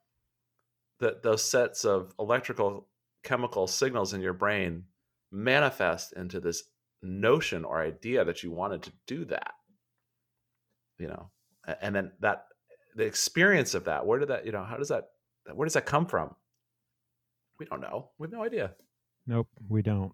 [1.00, 2.86] that those sets of electrical
[3.22, 4.84] chemical signals in your brain
[5.30, 6.64] manifest into this
[7.02, 9.54] notion or idea that you wanted to do that?
[10.98, 11.30] You know,
[11.80, 12.44] and then that
[12.94, 14.04] the experience of that.
[14.04, 14.64] Where did that you know?
[14.64, 15.04] How does that
[15.56, 16.34] where does that come from?
[17.58, 18.10] We don't know.
[18.18, 18.74] We have no idea.
[19.26, 20.12] Nope, we don't.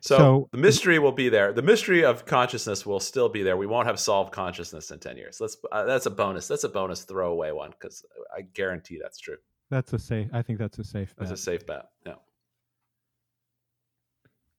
[0.00, 1.52] So, so, the mystery will be there.
[1.52, 3.56] The mystery of consciousness will still be there.
[3.56, 5.38] We won't have solved consciousness in ten years.
[5.40, 5.56] Let's.
[5.70, 6.48] Uh, that's a bonus.
[6.48, 8.04] That's a bonus throwaway one because
[8.36, 9.36] I guarantee that's true.
[9.70, 10.28] That's a safe.
[10.32, 11.14] I think that's a safe.
[11.16, 11.28] Bet.
[11.28, 11.86] That's a safe bet.
[12.04, 12.14] Yeah.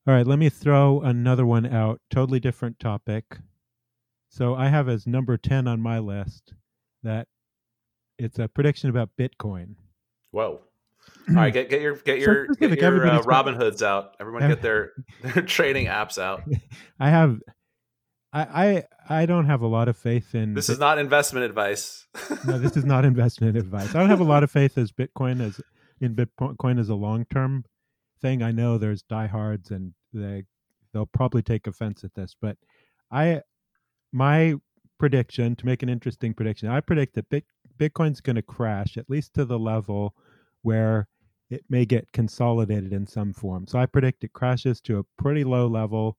[0.07, 0.25] All right.
[0.25, 1.99] Let me throw another one out.
[2.09, 3.39] Totally different topic.
[4.29, 6.53] So I have as number ten on my list
[7.03, 7.27] that
[8.17, 9.75] it's a prediction about Bitcoin.
[10.31, 10.61] Whoa.
[11.29, 14.15] All right, get get your get your so get your uh, Robinhoods out.
[14.19, 14.91] Everyone get their
[15.21, 16.43] their trading apps out.
[16.99, 17.39] I have,
[18.31, 20.53] I I I don't have a lot of faith in.
[20.53, 22.07] This is not investment advice.
[22.45, 23.95] no, this is not investment advice.
[23.95, 25.61] I don't have a lot of faith as Bitcoin as
[26.01, 27.63] in Bitcoin as a long term
[28.21, 28.41] thing.
[28.41, 30.43] I know there's diehards and they
[30.93, 32.57] they'll probably take offense at this, but
[33.11, 33.41] I
[34.11, 34.55] my
[34.99, 36.69] prediction to make an interesting prediction.
[36.69, 37.45] I predict that Bit,
[37.77, 40.15] Bitcoin's going to crash at least to the level
[40.61, 41.07] where
[41.49, 43.67] it may get consolidated in some form.
[43.67, 46.17] So I predict it crashes to a pretty low level.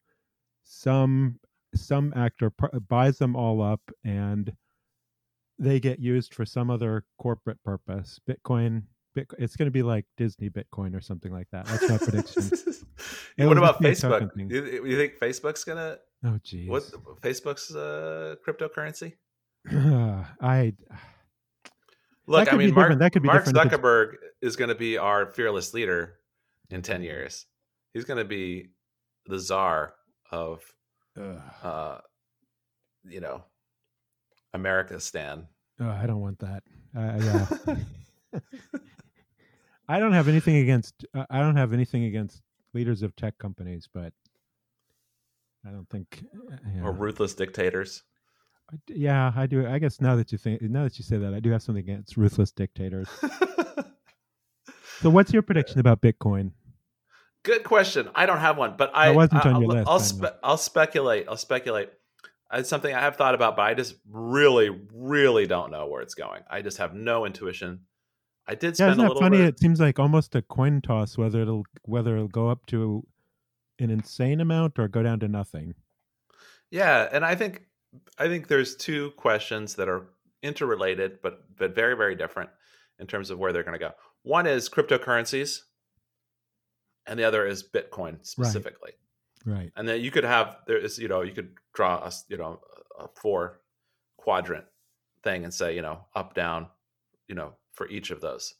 [0.62, 1.40] Some
[1.74, 4.52] some actor pr- buys them all up and
[5.58, 8.20] they get used for some other corporate purpose.
[8.28, 8.84] Bitcoin,
[9.16, 11.66] Bitcoin it's going to be like Disney Bitcoin or something like that.
[11.66, 12.50] That's my prediction.
[13.48, 14.30] what about Facebook?
[14.36, 15.98] You, you think Facebook's going to?
[16.24, 16.68] Oh, geez.
[16.68, 16.84] What
[17.20, 19.14] Facebook's uh, cryptocurrency?
[20.40, 20.74] I
[22.26, 25.74] Look, I mean, Mark, that could be Mark Zuckerberg is going to be our fearless
[25.74, 26.14] leader
[26.70, 27.46] in 10 years.
[27.92, 28.70] He's going to be
[29.26, 29.94] the czar
[30.30, 30.64] of,
[31.62, 31.98] uh,
[33.06, 33.44] you know,
[34.54, 35.46] America Stan.
[35.80, 36.62] Oh, I don't want that.
[36.96, 37.48] Uh,
[38.32, 38.40] yeah.
[39.88, 41.04] I don't have anything against.
[41.14, 44.12] Uh, I don't have anything against leaders of tech companies, but
[45.66, 46.24] I don't think.
[46.82, 48.02] Or ruthless dictators.
[48.88, 49.66] Yeah, I do.
[49.66, 51.82] I guess now that you think, now that you say that, I do have something
[51.82, 53.08] against ruthless dictators.
[55.00, 56.52] so, what's your prediction about Bitcoin?
[57.44, 58.08] Good question.
[58.14, 59.88] I don't have one, but I, I wasn't on I'll, your list.
[59.88, 61.26] I'll, spe- I'll speculate.
[61.28, 61.90] I'll speculate.
[62.52, 66.14] It's something I have thought about, but I just really, really don't know where it's
[66.14, 66.42] going.
[66.48, 67.80] I just have no intuition.
[68.46, 69.38] I did spend yeah, isn't that funny?
[69.38, 69.48] Bit...
[69.48, 73.06] It seems like almost a coin toss whether it'll whether it'll go up to
[73.78, 75.74] an insane amount or go down to nothing.
[76.70, 77.62] Yeah, and I think
[78.18, 80.06] I think there's two questions that are
[80.42, 82.50] interrelated, but but very very different
[82.98, 83.92] in terms of where they're going to go.
[84.22, 85.60] One is cryptocurrencies,
[87.06, 88.92] and the other is Bitcoin specifically.
[89.44, 89.56] Right.
[89.56, 89.72] right.
[89.76, 92.60] And then you could have there is you know you could draw a you know
[92.98, 93.60] a four
[94.16, 94.64] quadrant
[95.22, 96.68] thing and say you know up down
[97.28, 98.54] you know for each of those.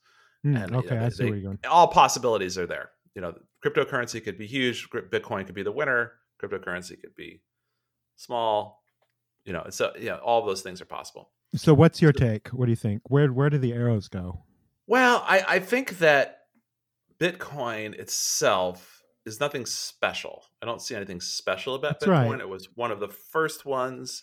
[0.45, 1.59] Mm, and okay, you know, I see they, where you're going.
[1.70, 2.91] All possibilities are there.
[3.14, 4.89] You know, cryptocurrency could be huge.
[4.91, 6.12] Bitcoin could be the winner.
[6.43, 7.41] Cryptocurrency could be
[8.16, 8.84] small
[9.45, 11.30] you know so yeah all of those things are possible.
[11.55, 12.49] So what's your take?
[12.49, 13.03] What do you think?
[13.09, 14.45] Where where do the arrows go?
[14.86, 16.38] Well i i think that
[17.18, 20.45] bitcoin itself is nothing special.
[20.62, 22.30] I don't see anything special about that's bitcoin.
[22.30, 22.40] right.
[22.40, 24.22] it was one of the first ones.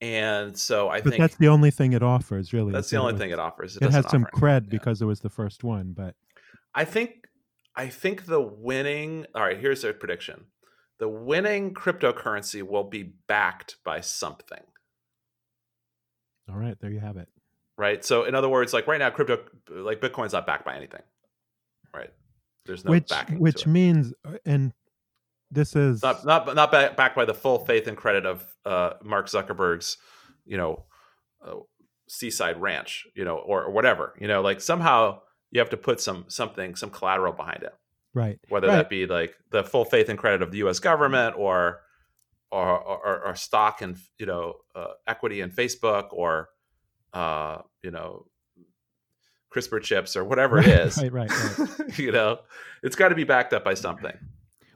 [0.00, 3.16] And so i but think that's the only thing it offers really that's the only
[3.16, 3.76] thing it offers.
[3.76, 6.16] It, it has some cred because it was the first one but
[6.74, 7.28] i think
[7.76, 10.46] i think the winning all right here's a prediction
[11.02, 14.62] the winning cryptocurrency will be backed by something.
[16.48, 17.28] All right, there you have it.
[17.76, 18.04] Right.
[18.04, 21.02] So, in other words, like right now, crypto, like Bitcoin's not backed by anything.
[21.92, 22.10] Right.
[22.66, 23.40] There's no which, backing.
[23.40, 24.72] Which means, uh, and
[25.50, 29.26] this is not not not backed by the full faith and credit of uh, Mark
[29.26, 29.96] Zuckerberg's,
[30.44, 30.84] you know,
[31.44, 31.54] uh,
[32.08, 34.14] seaside ranch, you know, or, or whatever.
[34.20, 37.74] You know, like somehow you have to put some something, some collateral behind it
[38.14, 38.76] right whether right.
[38.76, 41.80] that be like the full faith and credit of the us government or
[42.50, 46.48] or or, or stock and you know uh, equity in facebook or
[47.14, 48.26] uh, you know
[49.54, 51.68] crispr chips or whatever right, it is right right, right.
[51.98, 52.38] you know
[52.82, 54.16] it's got to be backed up by something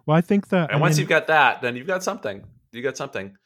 [0.04, 2.44] well i think that and I once mean, you've got that then you've got something
[2.72, 3.36] you got something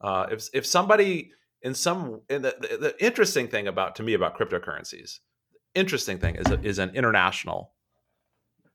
[0.00, 4.14] uh, if if somebody in some in the, the, the interesting thing about to me
[4.14, 5.20] about cryptocurrencies
[5.74, 7.72] interesting thing is is an international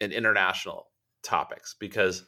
[0.04, 0.88] an international
[1.24, 2.26] topics because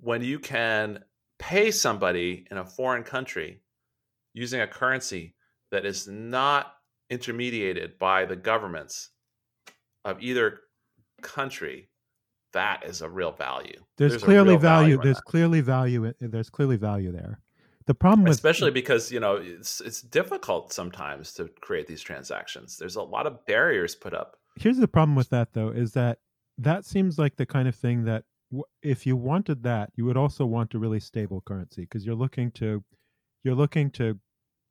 [0.00, 1.04] when you can
[1.38, 3.60] pay somebody in a foreign country
[4.32, 5.34] using a currency
[5.70, 6.74] that is not
[7.10, 9.10] intermediated by the governments
[10.04, 10.60] of either
[11.22, 11.88] country
[12.52, 13.84] that is a real value.
[13.96, 15.24] There's, There's clearly real value, there's that.
[15.24, 17.40] clearly value there's clearly value there.
[17.86, 22.76] The problem with especially because you know it's it's difficult sometimes to create these transactions.
[22.76, 24.36] There's a lot of barriers put up.
[24.56, 26.18] Here's the problem with that though is that
[26.58, 30.16] that seems like the kind of thing that w- if you wanted that you would
[30.16, 32.84] also want a really stable currency because you're looking to
[33.44, 34.18] you're looking to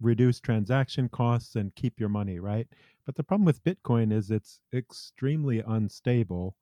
[0.02, 2.68] reduce transaction costs and keep your money right?
[3.06, 6.56] But the problem with bitcoin is it's extremely unstable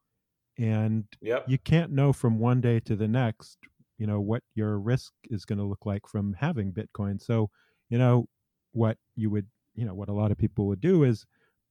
[0.57, 1.43] and yep.
[1.47, 3.57] you can't know from one day to the next
[3.97, 7.21] you know what your risk is going to look like from having bitcoin.
[7.21, 7.49] So
[7.89, 8.27] you know
[8.73, 11.25] what you would you know what a lot of people would do is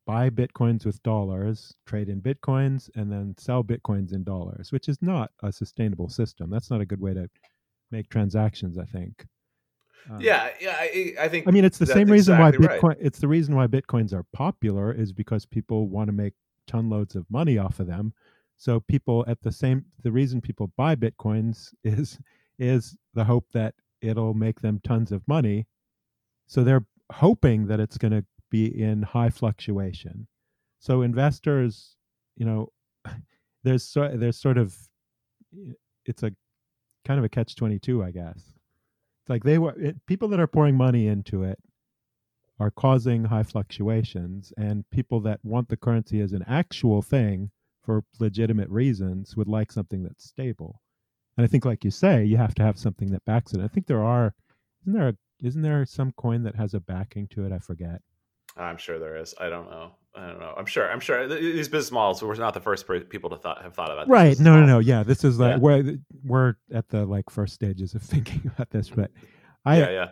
[0.06, 4.98] buy bitcoins with dollars trade in bitcoins and then sell bitcoins in dollars which is
[5.00, 7.28] not a sustainable system that's not a good way to
[7.90, 9.24] make transactions i think
[10.10, 12.80] Um, yeah yeah i, I think I mean, it's the same reason why exactly right.
[12.80, 12.96] Bitcoin.
[13.00, 16.34] It's the reason why bitcoins are popular is because people want to make
[16.66, 18.12] ton loads of money off of them.
[18.56, 22.18] So people at the same the reason people buy bitcoins is
[22.58, 25.66] is the hope that it'll make them tons of money.
[26.46, 28.24] So they're hoping that it's going to
[28.54, 30.28] be in high fluctuation.
[30.78, 31.96] So investors,
[32.36, 32.70] you know,
[33.64, 34.76] there's so, there's sort of
[36.04, 36.30] it's a
[37.04, 38.36] kind of a catch twenty two, I guess.
[38.36, 41.58] It's like they were it, people that are pouring money into it
[42.60, 47.50] are causing high fluctuations, and people that want the currency as an actual thing
[47.82, 50.80] for legitimate reasons would like something that's stable.
[51.36, 53.60] And I think, like you say, you have to have something that backs it.
[53.60, 54.32] I think there are,
[54.82, 57.50] isn't there, a, isn't there some coin that has a backing to it?
[57.50, 58.00] I forget.
[58.56, 61.68] I'm sure there is i don't know i don't know i'm sure i'm sure these
[61.68, 64.38] business models we're not the first people to thought, have thought about Right?
[64.38, 64.78] No, no, no.
[64.78, 65.58] Yeah, this is like Yeah.
[65.58, 69.10] we're we're at the like first stages of thinking about this, but
[69.64, 70.08] I yeah yeah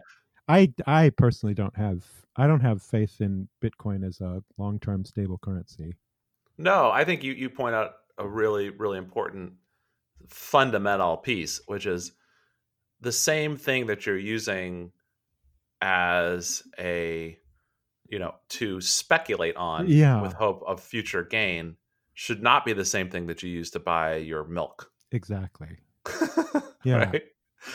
[0.49, 2.05] I I personally don't have
[2.36, 5.95] I don't have faith in Bitcoin as a long term stable currency.
[6.59, 9.53] No, I think you you point out a really really important
[10.28, 12.12] fundamental piece, which is
[13.01, 14.93] the same thing that you're using
[15.80, 17.36] as a
[18.12, 20.20] you know to speculate on Yeah.
[20.22, 21.76] with hope of future gain
[22.14, 24.92] should not be the same thing that you use to buy your milk.
[25.10, 25.78] Exactly.
[26.84, 26.96] Yeah.
[27.10, 27.22] Right?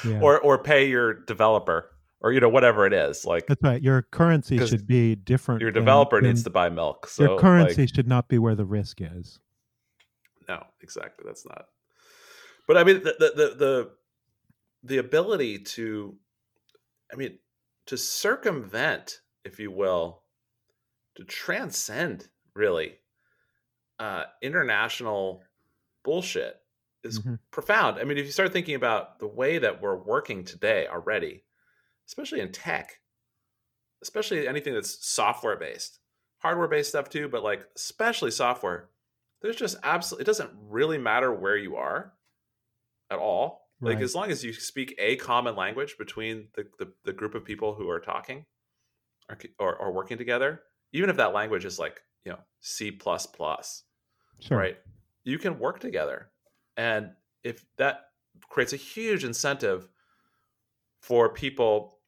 [0.04, 0.20] Yeah.
[0.20, 3.24] Or or pay your developer or you know whatever it is.
[3.24, 3.82] Like That's right.
[3.82, 5.62] Your currency should be different.
[5.62, 7.08] your than- developer needs to buy milk.
[7.08, 9.40] So your currency like, should not be where the risk is.
[10.50, 11.24] No, exactly.
[11.26, 11.68] That's not.
[12.68, 13.90] But I mean, the the the the,
[14.84, 16.18] the ability to,
[17.12, 17.40] I mean,
[17.86, 20.22] to circumvent, if you will,
[21.18, 23.00] to transcend really,
[24.00, 25.44] uh, international
[26.04, 26.62] bullshit
[27.04, 27.40] is Mhm.
[27.52, 28.00] profound.
[28.00, 31.46] I mean, if you start thinking about the way that we're working today already,
[32.08, 33.02] especially in tech,
[34.02, 36.00] especially anything that's software based,
[36.40, 38.90] hardware based stuff too, but like especially software,
[39.42, 42.14] there's just absolutely, it doesn't really matter where you are
[43.10, 43.70] at all.
[43.84, 47.46] Like as long as you speak a common language between the, the, the group of
[47.46, 48.46] people who are talking
[49.30, 50.64] or, or, or working together,
[50.94, 53.84] even if that language is like, you know, C plus plus,
[54.40, 54.58] Sure.
[54.58, 54.78] right?
[55.24, 56.32] You can work together.
[56.78, 57.12] And
[57.44, 58.06] if that
[58.50, 59.90] creates a huge incentive
[61.02, 62.00] for people,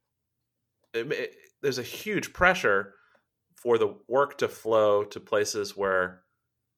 [0.94, 2.96] it, it- there's a huge pressure
[3.58, 6.24] for the work to flow to places where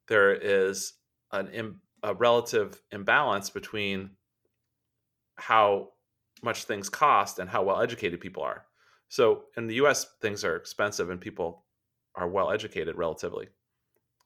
[0.08, 0.94] there is
[1.32, 4.18] an Im, a relative imbalance between
[5.38, 5.90] how
[6.44, 8.66] much things cost and how well educated people are.
[9.10, 11.66] So in the US things are expensive and people
[12.16, 13.50] are well educated relatively.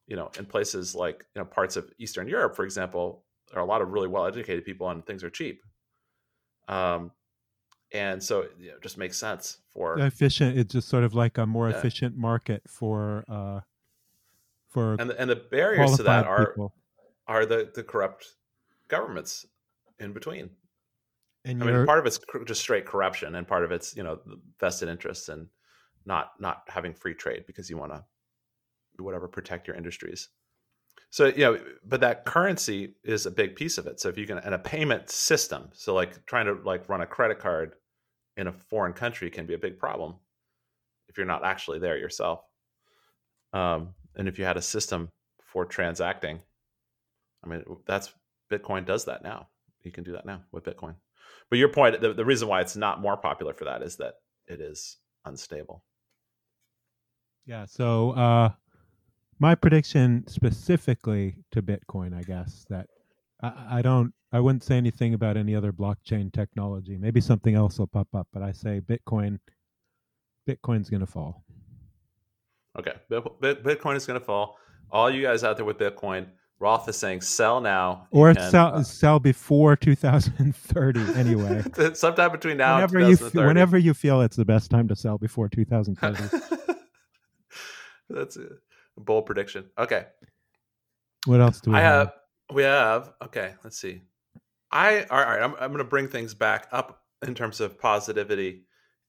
[0.07, 3.63] You know, in places like, you know, parts of Eastern Europe, for example, there are
[3.63, 5.63] a lot of really well educated people and things are cheap.
[6.67, 7.11] Um
[7.91, 10.57] and so it you know, just makes sense for Efficient.
[10.59, 11.77] It's just sort of like a more Yeah.
[11.77, 13.61] efficient market for uh
[14.67, 16.73] for and the, and the barriers to that are people.
[17.27, 18.35] are the the corrupt
[18.87, 19.45] governments
[19.99, 20.51] in between.
[21.45, 24.19] And I mean, part of it's just straight corruption, and part of it's you know
[24.59, 25.49] vested interests and
[26.05, 28.03] not not having free trade because you want to
[28.97, 30.29] whatever protect your industries.
[31.09, 33.99] So you know, but that currency is a big piece of it.
[33.99, 37.05] So if you can and a payment system, so like trying to like run a
[37.05, 37.75] credit card
[38.37, 40.15] in a foreign country can be a big problem
[41.07, 42.41] if you're not actually there yourself.
[43.53, 45.09] Um, and if you had a system
[45.41, 46.41] for transacting,
[47.43, 48.13] I mean, that's
[48.51, 49.47] Bitcoin does that now.
[49.83, 50.95] You can do that now with Bitcoin.
[51.49, 54.15] But your point, the, the reason why it's not more popular for that is that
[54.47, 55.83] it is unstable.
[57.45, 57.65] Yeah.
[57.65, 58.49] So uh,
[59.39, 62.87] my prediction specifically to Bitcoin, I guess that
[63.41, 66.97] I, I don't, I wouldn't say anything about any other blockchain technology.
[66.97, 69.39] Maybe something else will pop up, but I say Bitcoin.
[70.47, 71.43] Bitcoin's going to fall.
[72.77, 74.57] Okay, Bitcoin is going to fall.
[74.91, 76.27] All you guys out there with Bitcoin,
[76.59, 81.63] Roth is saying sell now or can, sell uh, sell before 2030 anyway.
[81.93, 85.49] Sometime between now whenever you whenever you feel it's the best time to sell before
[85.49, 86.73] 2030.
[88.09, 88.49] That's a
[88.97, 89.65] bold prediction.
[89.77, 90.05] Okay.
[91.25, 92.07] What else do we I have?
[92.07, 92.13] have?
[92.53, 93.55] We have okay.
[93.63, 94.01] Let's see.
[94.71, 95.41] I all right.
[95.41, 98.63] I'm I'm going to bring things back up in terms of positivity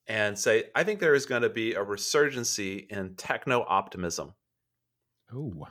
[0.07, 4.34] and say I think there is going to be a resurgency in techno optimism.
[5.34, 5.66] Oh.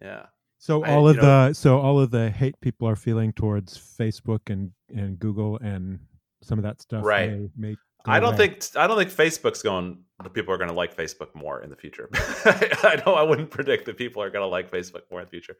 [0.00, 0.26] Yeah.
[0.58, 3.76] So all I, of know, the so all of the hate people are feeling towards
[3.76, 5.98] Facebook and and Google and
[6.42, 7.04] some of that stuff.
[7.04, 7.30] Right.
[7.30, 8.48] May, may I don't away.
[8.48, 9.98] think I don't think Facebook's going.
[10.22, 12.08] The people are going to like Facebook more in the future.
[12.14, 15.30] I know I wouldn't predict that people are going to like Facebook more in the
[15.30, 15.56] future.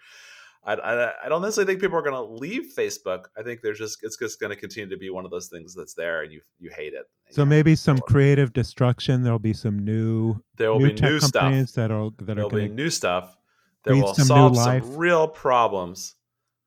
[0.64, 3.24] I, I, I don't necessarily think people are going to leave Facebook.
[3.36, 5.74] I think there's just it's just going to continue to be one of those things
[5.74, 7.06] that's there, and you you hate it.
[7.30, 9.22] So maybe some creative destruction.
[9.22, 12.68] There'll be some new there will new be new stuff that'll that There'll are going
[12.68, 13.36] be new stuff
[13.84, 16.14] that will some solve some real problems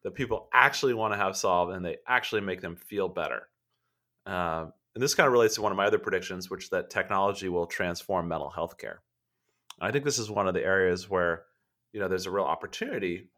[0.04, 3.48] that people actually want to have solved and they actually make them feel better.
[4.26, 6.90] Uh, and this kind of relates to one of my other predictions, which is that
[6.90, 9.02] technology will transform mental health care.
[9.80, 11.44] I think this is one of the areas where
[11.94, 13.30] you know there's a real opportunity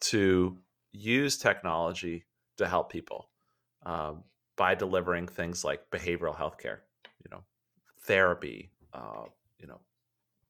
[0.00, 0.58] to
[0.92, 2.24] use technology
[2.58, 3.30] to help people
[3.86, 4.24] um,
[4.56, 6.82] by delivering things like behavioral health care,
[7.24, 7.42] you know,
[8.02, 9.24] therapy, uh,
[9.58, 9.80] you know,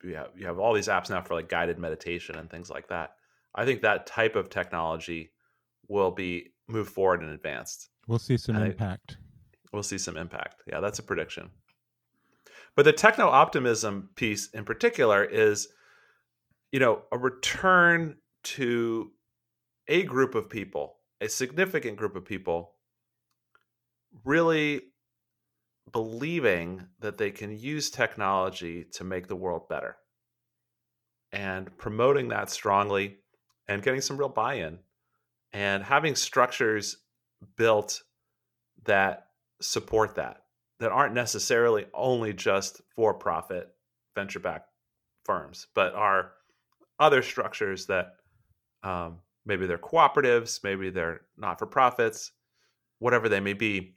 [0.02, 2.88] you have you have all these apps now for like guided meditation and things like
[2.88, 3.16] that.
[3.54, 5.30] I think that type of technology
[5.88, 7.90] will be moved forward and advanced.
[8.06, 9.18] We'll see some and impact.
[9.74, 10.62] We'll see some impact.
[10.68, 11.50] Yeah, that's a prediction.
[12.76, 15.66] But the techno optimism piece in particular is,
[16.70, 19.10] you know, a return to
[19.88, 22.74] a group of people, a significant group of people,
[24.24, 24.80] really
[25.90, 29.96] believing that they can use technology to make the world better
[31.32, 33.16] and promoting that strongly
[33.66, 34.78] and getting some real buy in
[35.52, 36.98] and having structures
[37.56, 38.02] built
[38.84, 39.23] that
[39.60, 40.42] support that,
[40.80, 43.68] that aren't necessarily only just for profit
[44.14, 44.68] venture backed
[45.24, 46.32] firms, but are
[46.98, 48.16] other structures that
[48.82, 52.32] um, maybe they're cooperatives, maybe they're not for profits,
[52.98, 53.96] whatever they may be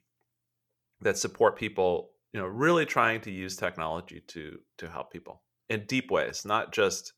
[1.01, 5.85] that support people you know really trying to use technology to to help people in
[5.87, 7.13] deep ways not just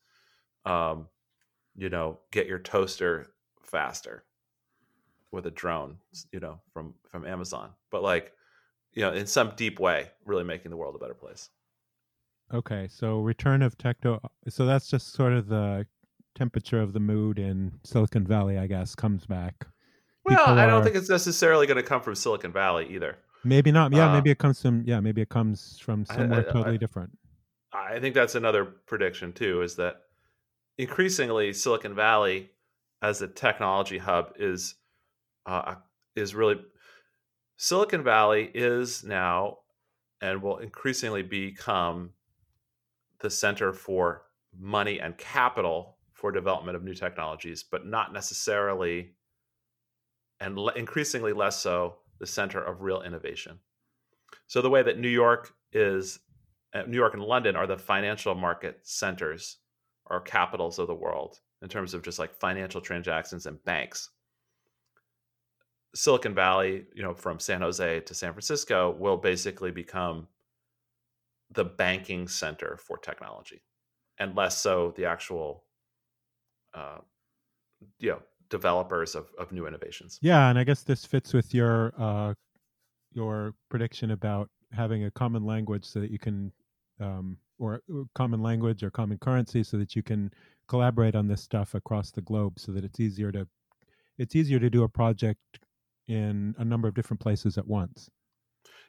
[0.65, 1.07] um
[1.75, 3.27] you know get your toaster
[3.63, 4.23] faster
[5.31, 5.97] with a drone
[6.31, 8.33] you know from from amazon but like
[8.93, 11.49] you know in some deep way really making the world a better place
[12.53, 15.85] okay so return of techno so that's just sort of the
[16.35, 19.67] temperature of the mood in silicon valley i guess comes back
[20.25, 20.83] well People i don't are...
[20.83, 23.93] think it's necessarily going to come from silicon valley either Maybe not.
[23.93, 26.75] Yeah, uh, maybe it comes from yeah, maybe it comes from somewhere I, I, totally
[26.75, 27.17] I, different.
[27.71, 29.61] I think that's another prediction too.
[29.61, 30.01] Is that
[30.77, 32.49] increasingly Silicon Valley
[33.01, 34.75] as a technology hub is
[35.49, 35.75] uh,
[36.15, 36.57] is really
[37.57, 39.57] Silicon Valley is now
[40.21, 42.11] and will increasingly become
[43.21, 44.23] the center for
[44.57, 49.11] money and capital for development of new technologies, but not necessarily
[50.39, 53.59] and increasingly less so the center of real innovation.
[54.47, 56.19] So the way that New York is,
[56.73, 59.57] uh, New York and London are the financial market centers
[60.05, 64.09] or capitals of the world in terms of just like financial transactions and banks.
[65.95, 70.27] Silicon Valley, you know, from San Jose to San Francisco will basically become
[71.51, 73.61] the banking center for technology
[74.19, 75.63] and less so the actual
[76.73, 76.99] uh,
[77.99, 80.19] you know developers of, of new innovations.
[80.21, 82.33] Yeah, and I guess this fits with your uh,
[83.13, 86.51] your prediction about having a common language so that you can,
[86.99, 87.81] um, or
[88.13, 90.31] common language or common currency, so that you can
[90.67, 93.47] collaborate on this stuff across the globe, so that it's easier to
[94.17, 95.59] it's easier to do a project
[96.09, 98.09] in a number of different places at once.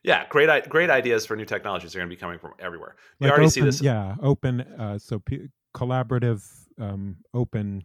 [0.02, 2.96] Yeah, great great ideas for new technologies are going to be coming from everywhere.
[3.18, 3.82] You like already open, see this.
[3.82, 4.62] Yeah, open.
[4.62, 6.42] Uh, so p- collaborative,
[6.80, 7.82] um, open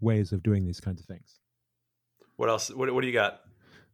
[0.00, 1.38] ways of doing these kinds of things.
[2.36, 2.68] What else?
[2.70, 3.40] What, what do you got?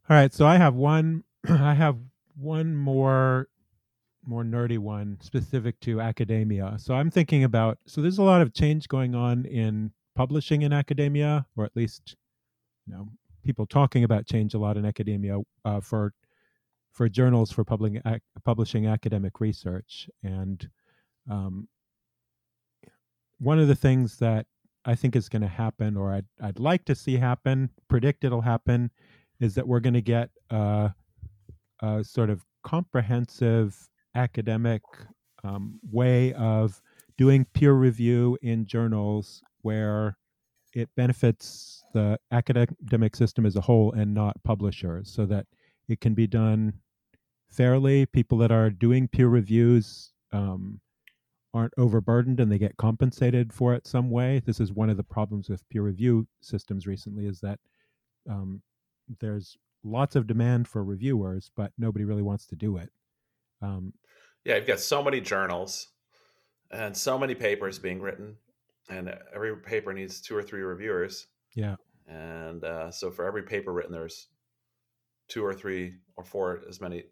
[0.09, 1.25] All right, so I have one.
[1.49, 1.99] I have
[2.35, 3.49] one more
[4.25, 6.75] more nerdy one specific to academia.
[6.79, 10.73] So I'm thinking about so there's a lot of change going on in publishing in
[10.73, 12.17] academia, or at least
[12.87, 13.09] you know
[13.45, 16.13] people talking about change a lot in academia uh, for
[16.93, 18.03] for journals for publishing
[18.45, 20.09] publishing academic research.
[20.23, 20.69] And
[21.31, 21.69] um,
[23.39, 24.47] one of the things that
[24.85, 28.41] I think is going to happen, or I'd, I'd like to see happen, predict it'll
[28.41, 28.91] happen,
[29.39, 30.93] is that we're going to get a,
[31.81, 33.77] a, sort of comprehensive
[34.15, 34.83] academic
[35.45, 36.81] um, way of
[37.17, 40.17] doing peer review in journals where
[40.75, 45.47] it benefits the academic system as a whole and not publishers so that
[45.89, 46.75] it can be done
[47.51, 48.07] fairly.
[48.07, 50.81] People that are doing peer reviews um,
[51.55, 54.41] aren't overburdened and they get compensated for it some way.
[54.45, 57.59] This is one of the problems with peer review systems recently is that
[58.29, 58.63] um,
[59.21, 62.91] there's lots of demand for reviewers but nobody really wants to do it.
[63.63, 63.93] Um,
[64.45, 65.89] yeah you've got so many journals
[66.71, 68.37] and so many papers being written
[68.91, 71.27] and every paper needs two or three reviewers.
[71.59, 71.75] Yeah.
[72.07, 74.29] And uh, so for every paper written, there's
[75.29, 77.03] two or three or four as many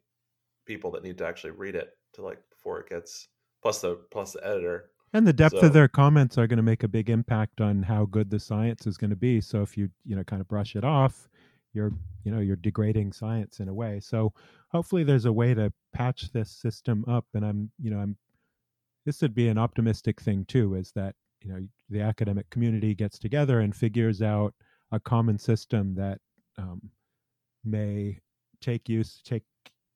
[0.65, 3.29] people that need to actually read it to like before it gets
[3.61, 4.91] plus the plus the editor.
[5.13, 7.83] And the depth so, of their comments are going to make a big impact on
[7.83, 9.41] how good the science is going to be.
[9.41, 11.29] So if you you know kind of brush it off,
[11.73, 11.93] you're
[12.23, 13.99] you know you're degrading science in a way.
[14.01, 14.33] So
[14.69, 17.27] hopefully there's a way to patch this system up.
[17.35, 18.17] And I'm you know I'm
[19.05, 21.17] this would be an optimistic thing too, is that
[21.47, 24.55] you know the academic community gets together and figures out
[24.93, 26.19] a common system that
[26.59, 26.81] um,
[27.65, 28.19] may
[28.61, 29.45] take use take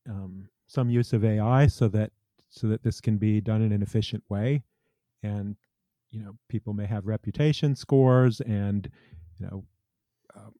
[0.09, 2.12] um, some use of AI so that
[2.48, 4.62] so that this can be done in an efficient way,
[5.22, 5.57] and
[6.11, 8.88] you know people may have reputation scores and
[9.38, 9.64] you know
[10.36, 10.51] uh,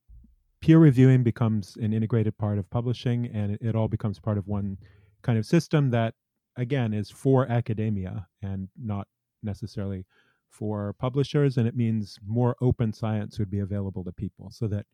[0.61, 4.47] peer reviewing becomes an integrated part of publishing and it, it all becomes part of
[4.47, 4.77] one
[5.23, 6.15] kind of system that
[6.57, 9.09] again is for academia and not
[9.43, 10.05] necessarily
[10.51, 14.87] for publishers, and it means more open science would be available to people so that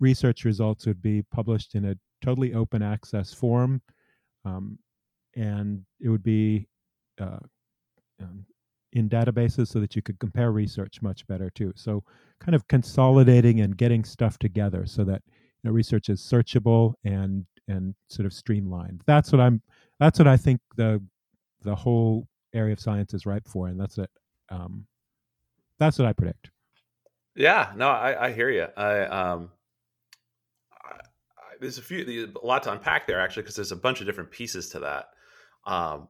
[0.00, 3.80] research results would be published in a totally open access form.
[4.44, 4.78] Um,
[5.34, 6.66] and it would be
[7.20, 7.38] uh,
[8.22, 8.46] um,
[8.92, 11.72] in databases so that you could compare research much better too.
[11.76, 12.02] So,
[12.40, 17.44] kind of consolidating and getting stuff together so that you know, research is searchable and
[17.68, 19.02] and sort of streamlined.
[19.06, 19.62] That's what I'm.
[20.00, 21.02] That's what I think the
[21.62, 24.10] the whole area of science is ripe for, and that's what
[24.50, 24.86] um,
[25.78, 26.50] that's what I predict.
[27.34, 28.66] Yeah, no, I, I hear you.
[28.76, 29.50] I um,
[30.72, 34.00] I, I, there's a few, a lot to unpack there actually, because there's a bunch
[34.00, 35.08] of different pieces to that.
[35.66, 36.08] Um,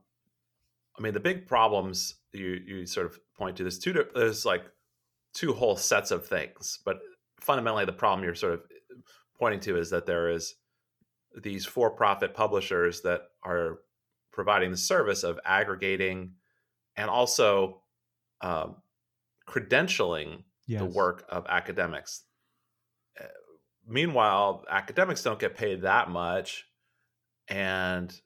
[0.98, 4.64] I mean, the big problems you you sort of point to there's two there's like
[5.34, 6.98] two whole sets of things, but
[7.40, 8.62] fundamentally the problem you're sort of
[9.38, 10.54] pointing to is that there is
[11.42, 13.80] these for-profit publishers that are
[14.32, 16.32] providing the service of aggregating
[16.96, 17.82] and also
[18.40, 18.76] um,
[19.48, 20.80] credentialing yes.
[20.80, 22.22] the work of academics.
[23.20, 23.24] Uh,
[23.86, 26.64] meanwhile, academics don't get paid that much,
[27.48, 28.20] and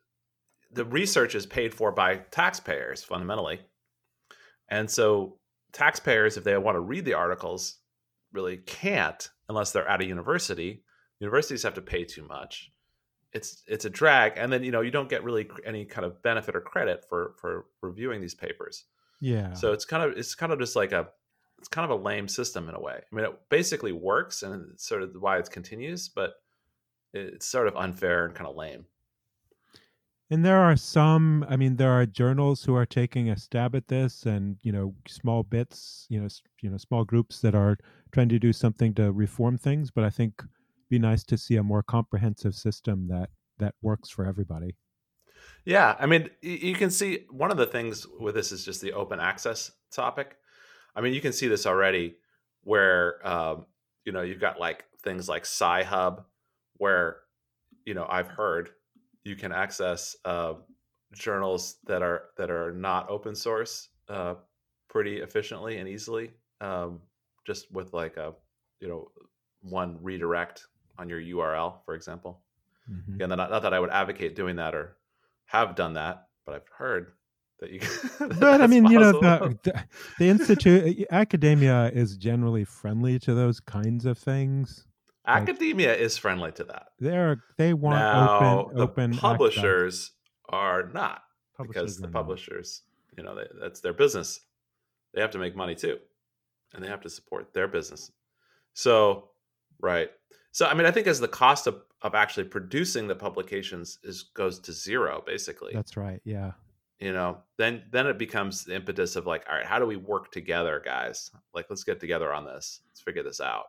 [0.72, 3.60] the research is paid for by taxpayers fundamentally.
[4.68, 5.38] And so,
[5.72, 7.78] taxpayers, if they want to read the articles,
[8.32, 10.84] really can't unless they're at a university.
[11.18, 12.70] Universities have to pay too much.
[13.32, 16.22] It's it's a drag, and then you know you don't get really any kind of
[16.22, 18.84] benefit or credit for for reviewing these papers.
[19.20, 19.52] Yeah.
[19.52, 21.08] So it's kind of it's kind of just like a
[21.58, 23.00] it's kind of a lame system in a way.
[23.00, 26.34] I mean, it basically works, and it's sort of why it continues, but
[27.12, 28.86] it's sort of unfair and kind of lame.
[30.32, 33.88] And there are some, I mean, there are journals who are taking a stab at
[33.88, 36.28] this, and you know, small bits, you know,
[36.62, 37.76] you know, small groups that are
[38.12, 39.90] trying to do something to reform things.
[39.90, 40.50] But I think it'd
[40.88, 44.76] be nice to see a more comprehensive system that that works for everybody.
[45.64, 48.92] Yeah, I mean, you can see one of the things with this is just the
[48.92, 50.36] open access topic.
[50.96, 52.16] I mean, you can see this already
[52.62, 53.66] where um,
[54.04, 56.24] you know you've got like things like Sci-Hub,
[56.76, 57.18] where
[57.84, 58.70] you know I've heard
[59.24, 60.54] you can access uh,
[61.12, 64.34] journals that are that are not open source uh,
[64.88, 67.00] pretty efficiently and easily, um,
[67.46, 68.34] just with like a
[68.80, 69.10] you know
[69.62, 70.66] one redirect
[70.98, 72.40] on your URL, for example.
[72.90, 73.14] Mm-hmm.
[73.14, 74.96] Again, not, not that I would advocate doing that or
[75.50, 77.12] have done that, but I've heard
[77.58, 77.80] that you.
[78.20, 79.04] that but I mean, possible.
[79.04, 79.84] you know, the, the,
[80.18, 84.86] the institute uh, academia is generally friendly to those kinds of things.
[85.26, 86.88] Academia like, is friendly to that.
[87.00, 90.12] They're they want now, open, the open publishers access.
[90.48, 91.22] are not
[91.56, 92.82] publishers because the publishers,
[93.16, 93.18] not.
[93.18, 94.40] you know, they, that's their business.
[95.14, 95.98] They have to make money too,
[96.72, 98.12] and they have to support their business.
[98.72, 99.30] So,
[99.80, 100.10] right.
[100.52, 104.22] So, I mean, I think as the cost of of actually producing the publications is
[104.34, 105.72] goes to zero basically.
[105.74, 106.52] That's right yeah.
[106.98, 109.96] You know then then it becomes the impetus of like all right how do we
[109.96, 111.30] work together guys?
[111.54, 112.80] Like let's get together on this.
[112.88, 113.66] Let's figure this out.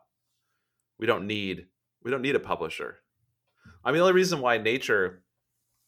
[0.98, 1.68] We don't need
[2.04, 2.98] we don't need a publisher.
[3.84, 5.24] I mean the only reason why nature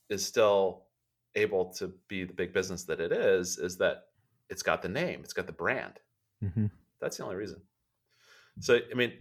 [0.10, 0.84] is still
[1.36, 4.04] able to be the big business that it is is that
[4.50, 6.00] it's got the name, it's got the brand.
[6.42, 6.68] hmm
[7.00, 7.62] That's the only reason.
[8.60, 9.14] So I mean,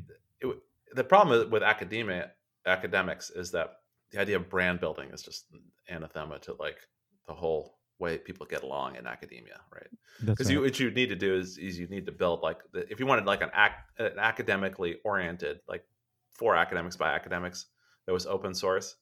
[0.94, 2.30] the problem with academia
[2.66, 3.76] academics is that
[4.10, 5.46] the idea of brand building is just
[5.88, 6.78] anathema to like
[7.26, 9.86] the whole way people get along in academia, right?
[10.24, 10.54] Because right.
[10.54, 12.98] you, what you need to do is, is you need to build like the, if
[13.00, 15.84] you wanted like an, ac- an academically oriented like
[16.32, 17.66] for academics by academics
[18.06, 18.96] that was open source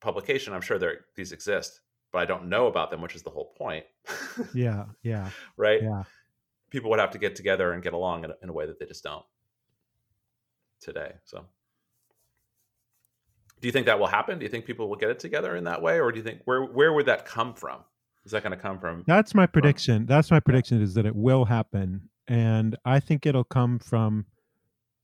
[0.00, 0.52] publication.
[0.52, 1.80] I'm sure there these exist,
[2.12, 3.84] but I don't know about them, which is the whole point,
[4.54, 5.82] yeah, yeah, right?
[5.82, 6.04] yeah.
[6.70, 8.78] People would have to get together and get along in a, in a way that
[8.78, 9.24] they just don't
[10.80, 11.12] today.
[11.24, 11.44] So,
[13.60, 14.38] do you think that will happen?
[14.38, 16.40] Do you think people will get it together in that way, or do you think
[16.44, 17.80] where where would that come from?
[18.24, 19.04] Is that going to come from?
[19.06, 20.04] That's my prediction.
[20.06, 24.26] That's my prediction is that it will happen, and I think it'll come from.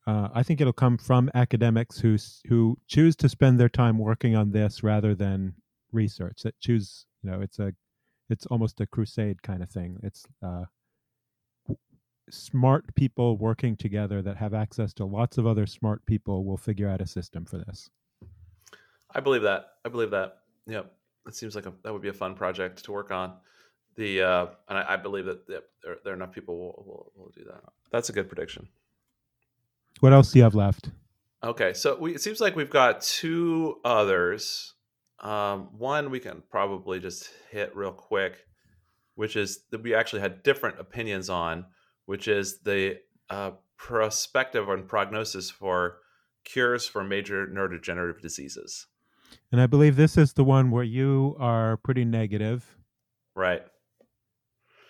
[0.04, 2.16] Uh, I think it'll come from academics who
[2.48, 5.54] who choose to spend their time working on this rather than
[5.92, 6.42] research.
[6.42, 7.72] That choose, you know, it's a,
[8.28, 9.98] it's almost a crusade kind of thing.
[10.02, 10.64] It's uh,
[12.32, 16.88] smart people working together that have access to lots of other smart people will figure
[16.88, 17.90] out a system for this.
[19.14, 19.66] I believe that.
[19.84, 20.38] I believe that.
[20.66, 20.82] Yeah,
[21.26, 23.34] it seems like a, that would be a fun project to work on.
[23.96, 27.12] The uh, and I, I believe that yeah, there, there are enough people will, will
[27.14, 27.62] will do that.
[27.90, 28.68] That's a good prediction.
[30.00, 30.88] What else do you have left?
[31.44, 34.74] Okay, so we, it seems like we've got two others.
[35.20, 38.46] Um, one we can probably just hit real quick,
[39.16, 41.66] which is that we actually had different opinions on,
[42.12, 42.98] which is the
[43.30, 45.96] uh, prospective and prognosis for
[46.44, 48.86] cures for major neurodegenerative diseases.
[49.50, 52.76] And I believe this is the one where you are pretty negative.
[53.34, 53.62] Right.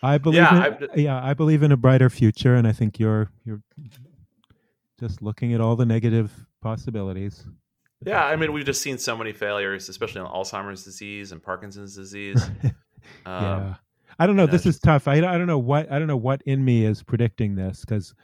[0.03, 2.99] I believe, Yeah, in, I- yeah, I believe in a brighter future, and I think
[2.99, 3.63] you're you're
[4.99, 7.47] just looking at all the negative possibilities.
[8.05, 11.95] Yeah, I mean, we've just seen so many failures, especially on Alzheimer's disease and Parkinson's
[11.95, 12.43] disease.
[13.27, 13.75] Um, yeah,
[14.23, 14.47] I don't know.
[14.47, 15.09] This is tough.
[15.09, 18.15] I, I don't know what I don't know what in me is predicting this because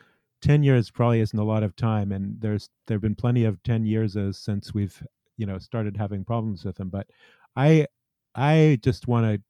[0.40, 3.84] ten years probably isn't a lot of time, and there's there've been plenty of ten
[3.84, 5.02] years since we've
[5.38, 6.88] you know started having problems with them.
[6.88, 7.08] But
[7.56, 7.88] I
[8.36, 9.42] I just want to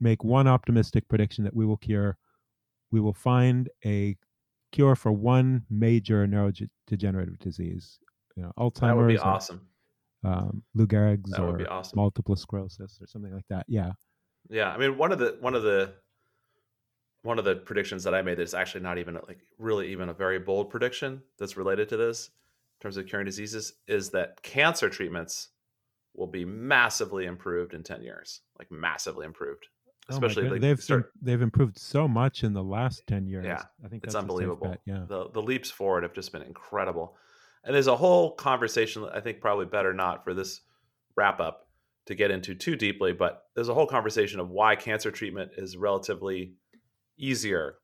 [0.00, 2.16] make one optimistic prediction that we will cure.
[2.90, 4.16] We will find a
[4.72, 7.98] cure for one major neurodegenerative disease.
[8.36, 9.60] You know, Alzheimer's, that would be or, awesome.
[10.24, 11.96] um, Lou Gehrig's, That or would be awesome.
[11.96, 13.66] multiple sclerosis, or something like that.
[13.68, 13.92] Yeah.
[14.50, 15.94] Yeah, I mean one of the one of the
[17.22, 20.14] one of the predictions that I made that's actually not even like really even a
[20.14, 24.88] very bold prediction that's related to this in terms of curing diseases is that cancer
[24.88, 25.48] treatments
[26.14, 29.66] will be massively improved in 10 years, like massively improved.
[30.10, 33.44] Oh Especially God, like they've start, they've improved so much in the last ten years.
[33.44, 34.76] Yeah, I think it's that's unbelievable.
[34.84, 37.16] Yeah, the the leaps forward have just been incredible.
[37.62, 40.62] And there's a whole conversation I think probably better not for this
[41.16, 41.68] wrap up
[42.10, 45.76] to get into too deeply, but there's a whole conversation of why cancer treatment is
[45.76, 46.54] relatively
[47.16, 47.76] easier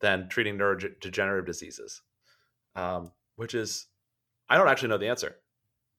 [0.00, 2.00] than treating neurodegenerative diseases,
[2.74, 3.86] um, which is
[4.48, 5.36] I don't actually know the answer.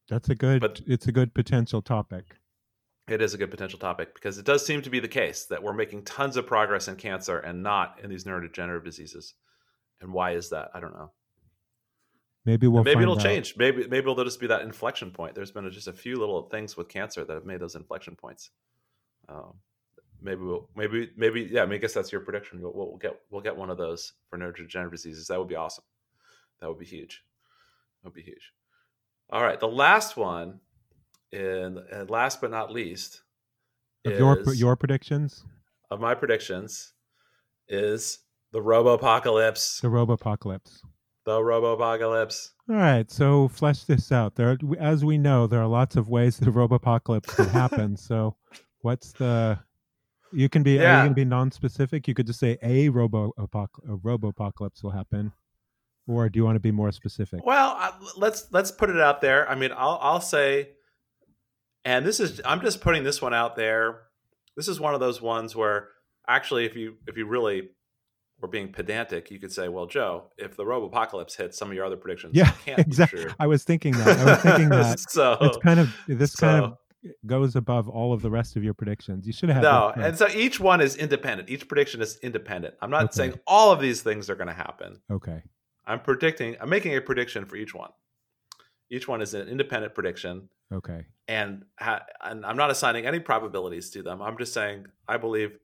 [0.09, 0.61] that's a good.
[0.61, 2.35] But- it's a good potential topic.
[3.07, 5.61] It is a good potential topic because it does seem to be the case that
[5.63, 9.33] we're making tons of progress in cancer and not in these neurodegenerative diseases.
[10.01, 10.69] And why is that?
[10.75, 11.11] I don't know.
[12.49, 13.21] Maybe we'll maybe find it'll out.
[13.21, 13.55] change.
[13.57, 15.35] Maybe maybe it'll just be that inflection point.
[15.35, 18.49] There's been just a few little things with cancer that have made those inflection points.
[19.27, 19.53] Um,
[20.19, 21.61] maybe we'll maybe maybe yeah.
[21.61, 22.59] I, mean, I guess that's your prediction.
[22.61, 25.27] We'll, we'll get we'll get one of those for neurodegenerative diseases.
[25.27, 25.83] That would be awesome.
[26.59, 27.23] That would be huge.
[28.01, 28.51] That would be huge.
[29.29, 30.59] All right, the last one,
[31.31, 33.21] and, and last but not least,
[34.03, 35.45] Of your is- your predictions,
[35.91, 36.93] of my predictions
[37.67, 38.19] is
[38.51, 39.79] the Robo Apocalypse.
[39.81, 40.79] the Robopocalypse.
[41.29, 42.53] The Robo Apocalypse.
[42.67, 44.35] All right, so flesh this out.
[44.35, 47.95] There, are- as we know, there are lots of ways the Robopocalypse could happen.
[47.95, 48.35] so,
[48.81, 49.59] what's the?
[50.33, 50.79] You can be.
[50.79, 52.07] Are you can be non-specific?
[52.07, 55.31] You could just say a Robo a Robopocalypse will happen,
[56.07, 57.45] or do you want to be more specific?
[57.45, 59.47] Well, I, let's let's put it out there.
[59.47, 60.69] I mean, I'll I'll say,
[61.85, 64.01] and this is I'm just putting this one out there.
[64.57, 65.89] This is one of those ones where
[66.27, 67.69] actually, if you if you really
[68.41, 71.73] were being pedantic, you could say, well, Joe, if the Robo Apocalypse hits, some of
[71.75, 73.25] your other predictions Yeah, can't be exactly.
[73.39, 74.17] I was thinking that.
[74.19, 74.99] I was thinking that.
[75.09, 76.77] so It's kind of this kind of
[77.25, 79.25] goes above all of the rest of your predictions.
[79.27, 81.49] You should have no, and so each one is independent.
[81.49, 82.75] Each prediction is independent.
[82.81, 83.13] I'm not Okay.
[83.13, 85.01] saying all of these things are going to happen.
[85.11, 85.41] okay.
[85.85, 86.55] I'm predicting.
[86.61, 87.89] I'm making a prediction for each one.
[88.91, 91.05] Each one is an independent prediction, Okay.
[91.27, 94.21] and ha- and I'm not assigning any probabilities to them.
[94.21, 95.57] I'm just saying I believe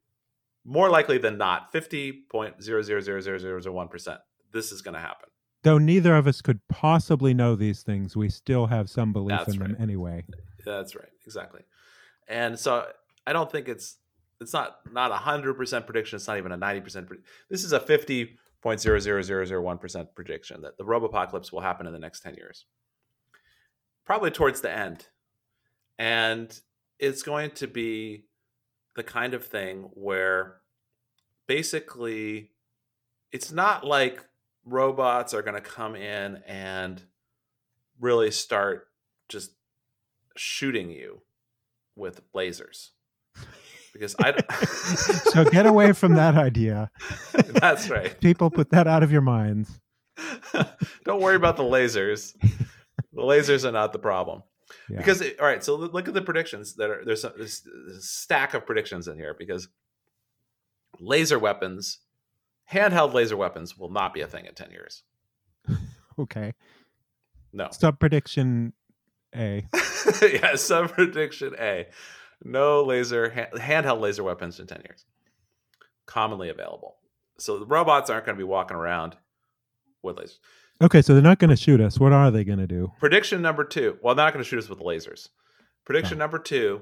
[0.65, 4.19] more likely than not, fifty point zero zero zero zero zero zero one percent,
[4.51, 5.29] this is going to happen.
[5.63, 9.53] Though neither of us could possibly know these things, we still have some belief That's
[9.53, 10.23] in them anyway.
[10.65, 11.61] That's right, exactly.
[12.27, 12.87] and so
[13.27, 13.97] I don't think it's
[14.41, 16.17] it's not not a hundred percent prediction.
[16.17, 17.09] It's not even a ninety percent.
[17.49, 21.51] This is a fifty point zero zero zero zero one percent prediction that the robopocalypse
[21.51, 22.65] will happen in the next ten years,
[24.05, 25.07] probably towards the end,
[25.97, 26.59] and
[26.99, 28.25] it's going to be
[28.95, 30.57] the kind of thing where
[31.47, 32.51] basically
[33.31, 34.23] it's not like
[34.65, 37.01] robots are going to come in and
[37.99, 38.87] really start
[39.29, 39.51] just
[40.35, 41.21] shooting you
[41.95, 42.89] with lasers
[43.95, 44.51] because I don't...
[45.31, 46.91] so get away from that idea.
[47.33, 48.19] That's right.
[48.19, 49.79] People put that out of your minds.
[51.05, 52.35] Don't worry about the lasers.
[53.13, 54.43] The lasers are not the problem.
[54.89, 54.97] Yeah.
[54.97, 57.65] Because it, all right, so look at the predictions that are there's a, there's
[57.95, 59.67] a stack of predictions in here because
[60.99, 61.99] laser weapons,
[62.71, 65.03] handheld laser weapons will not be a thing in 10 years.
[66.19, 66.53] okay.
[67.53, 67.69] No.
[67.71, 68.73] Sub prediction
[69.35, 69.67] A.
[70.21, 71.87] yeah, sub prediction A.
[72.43, 75.05] No laser handheld laser weapons in 10 years.
[76.05, 76.97] Commonly available.
[77.37, 79.15] So the robots aren't going to be walking around
[80.01, 80.37] with lasers.
[80.81, 81.99] Okay, so they're not going to shoot us.
[81.99, 82.91] What are they going to do?
[82.99, 83.97] Prediction number two.
[84.01, 85.29] Well, they're not going to shoot us with lasers.
[85.85, 86.19] Prediction oh.
[86.19, 86.81] number two.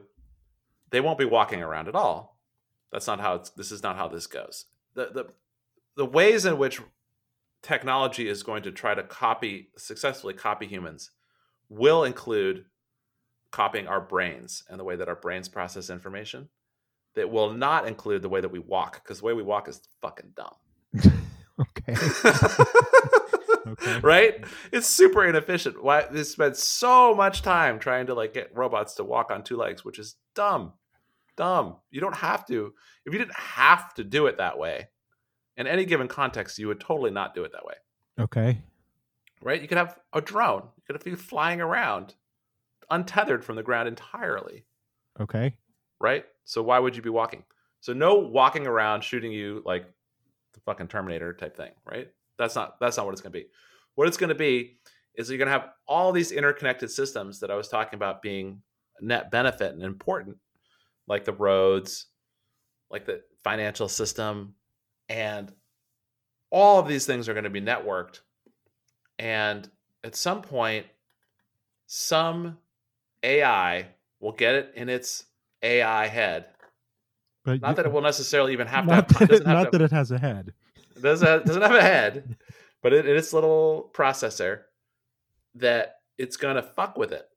[0.89, 2.39] They won't be walking around at all.
[2.91, 3.49] That's not how it's.
[3.51, 4.65] This is not how this goes.
[4.93, 5.25] The the
[5.95, 6.81] the ways in which
[7.61, 11.11] technology is going to try to copy successfully copy humans
[11.69, 12.65] will include
[13.51, 16.49] copying our brains and the way that our brains process information.
[17.15, 19.81] That will not include the way that we walk because the way we walk is
[20.01, 20.55] fucking dumb.
[21.59, 21.95] okay.
[23.67, 23.99] okay.
[24.03, 24.45] Right?
[24.71, 25.83] It's super inefficient.
[25.83, 29.57] Why they spend so much time trying to like get robots to walk on two
[29.57, 30.73] legs, which is dumb.
[31.35, 31.77] Dumb.
[31.89, 32.73] You don't have to.
[33.05, 34.89] If you didn't have to do it that way,
[35.57, 37.75] in any given context, you would totally not do it that way.
[38.19, 38.61] Okay.
[39.41, 39.61] Right?
[39.61, 40.63] You could have a drone.
[40.75, 42.15] You could have you flying around
[42.89, 44.65] untethered from the ground entirely.
[45.19, 45.55] Okay.
[45.99, 46.25] Right?
[46.45, 47.43] So why would you be walking?
[47.81, 49.85] So no walking around shooting you like
[50.53, 52.09] the fucking Terminator type thing, right?
[52.43, 53.47] That's not that's not what it's going to be.
[53.95, 54.77] What it's going to be
[55.15, 58.61] is you're going to have all these interconnected systems that I was talking about being
[58.99, 60.37] net benefit and important,
[61.07, 62.07] like the roads,
[62.89, 64.55] like the financial system,
[65.09, 65.53] and
[66.49, 68.19] all of these things are going to be networked.
[69.19, 69.69] And
[70.03, 70.85] at some point,
[71.85, 72.57] some
[73.21, 73.87] AI
[74.19, 75.25] will get it in its
[75.61, 76.45] AI head.
[77.45, 79.17] But not you, that it will necessarily even have not to.
[79.19, 80.53] Have, that it, not to, that it has a head.
[81.03, 82.37] It doesn't have, doesn't have a head,
[82.81, 84.61] but it, it's little processor
[85.55, 87.27] that it's going to fuck with it.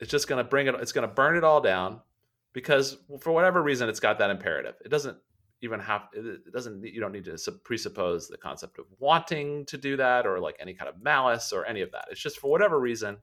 [0.00, 0.74] It's just going to bring it.
[0.76, 2.00] It's going to burn it all down
[2.52, 4.74] because for whatever reason it's got that imperative.
[4.84, 5.16] It doesn't
[5.62, 6.08] even have.
[6.12, 6.84] It doesn't.
[6.84, 10.74] You don't need to presuppose the concept of wanting to do that or like any
[10.74, 12.06] kind of malice or any of that.
[12.10, 13.18] It's just for whatever reason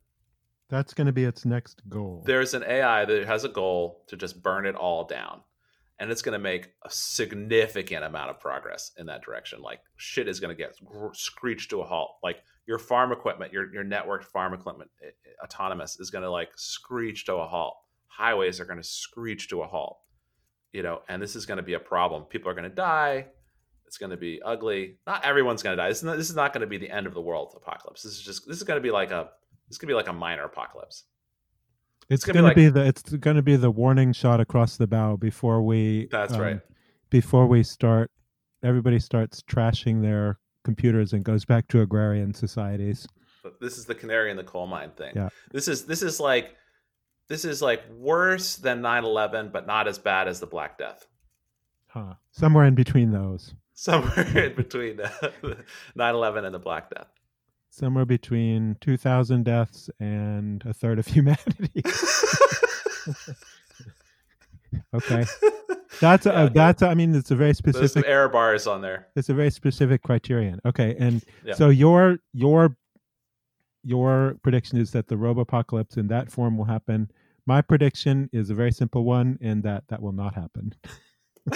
[0.70, 2.24] that's going to be its next goal.
[2.26, 5.42] There's an AI that has a goal to just burn it all down.
[6.00, 9.62] And it's going to make a significant amount of progress in that direction.
[9.62, 10.76] Like shit is going to get
[11.14, 12.16] screeched to a halt.
[12.24, 16.32] Like your farm equipment, your your networked farm equipment, eh, eh, autonomous is going to
[16.32, 17.76] like screech to a halt.
[18.08, 20.00] Highways are going to screech to a halt.
[20.72, 22.24] You know, and this is going to be a problem.
[22.24, 23.28] People are going to die.
[23.86, 24.98] It's going to be ugly.
[25.06, 25.90] Not everyone's going to die.
[25.90, 28.02] This is not, this is not going to be the end of the world apocalypse.
[28.02, 29.30] This is just this is going to be like a
[29.70, 31.04] this could be like a minor apocalypse.
[32.14, 34.78] It's, it's gonna, gonna be, like, be, the it's gonna be the warning shot across
[34.78, 36.08] the bow before we.
[36.12, 36.60] That's um, right.
[37.10, 38.12] Before we start,
[38.64, 43.08] everybody starts trashing their computers and goes back to agrarian societies.
[43.44, 45.12] But This is the canary in the coal mine thing.
[45.16, 45.30] Yeah.
[45.52, 46.56] This is this is like
[47.28, 51.08] this is like worse than 9-11 but not as bad as the black death
[51.88, 54.98] huh somewhere in between those somewhere in between
[55.98, 57.08] 9-11 and the black death
[57.74, 61.72] somewhere between 2,000 deaths and a third of humanity.
[64.94, 65.26] okay.
[66.00, 68.68] That's yeah, a, that's a, I mean it's a very specific There's some error bars
[68.68, 69.08] on there.
[69.16, 70.60] It's a very specific criterion.
[70.66, 71.54] Okay, and yeah.
[71.54, 72.76] so your your
[73.84, 77.12] your prediction is that the robo apocalypse in that form will happen.
[77.46, 80.74] My prediction is a very simple one, and that that will not happen.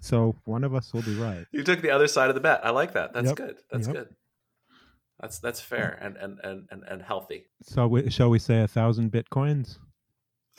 [0.00, 1.46] so one of us will be right.
[1.52, 2.64] You took the other side of the bet.
[2.64, 3.14] I like that.
[3.14, 3.36] That's yep.
[3.36, 3.56] good.
[3.70, 3.96] That's yep.
[3.96, 4.08] good.
[5.22, 7.46] That's that's fair and and and and, and healthy.
[7.62, 9.78] So we, shall we say a thousand bitcoins?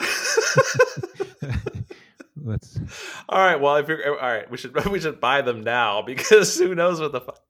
[2.36, 2.80] Let's.
[3.28, 3.60] All right.
[3.60, 6.98] Well, if you're all right, we should we should buy them now because who knows
[6.98, 7.40] what the fuck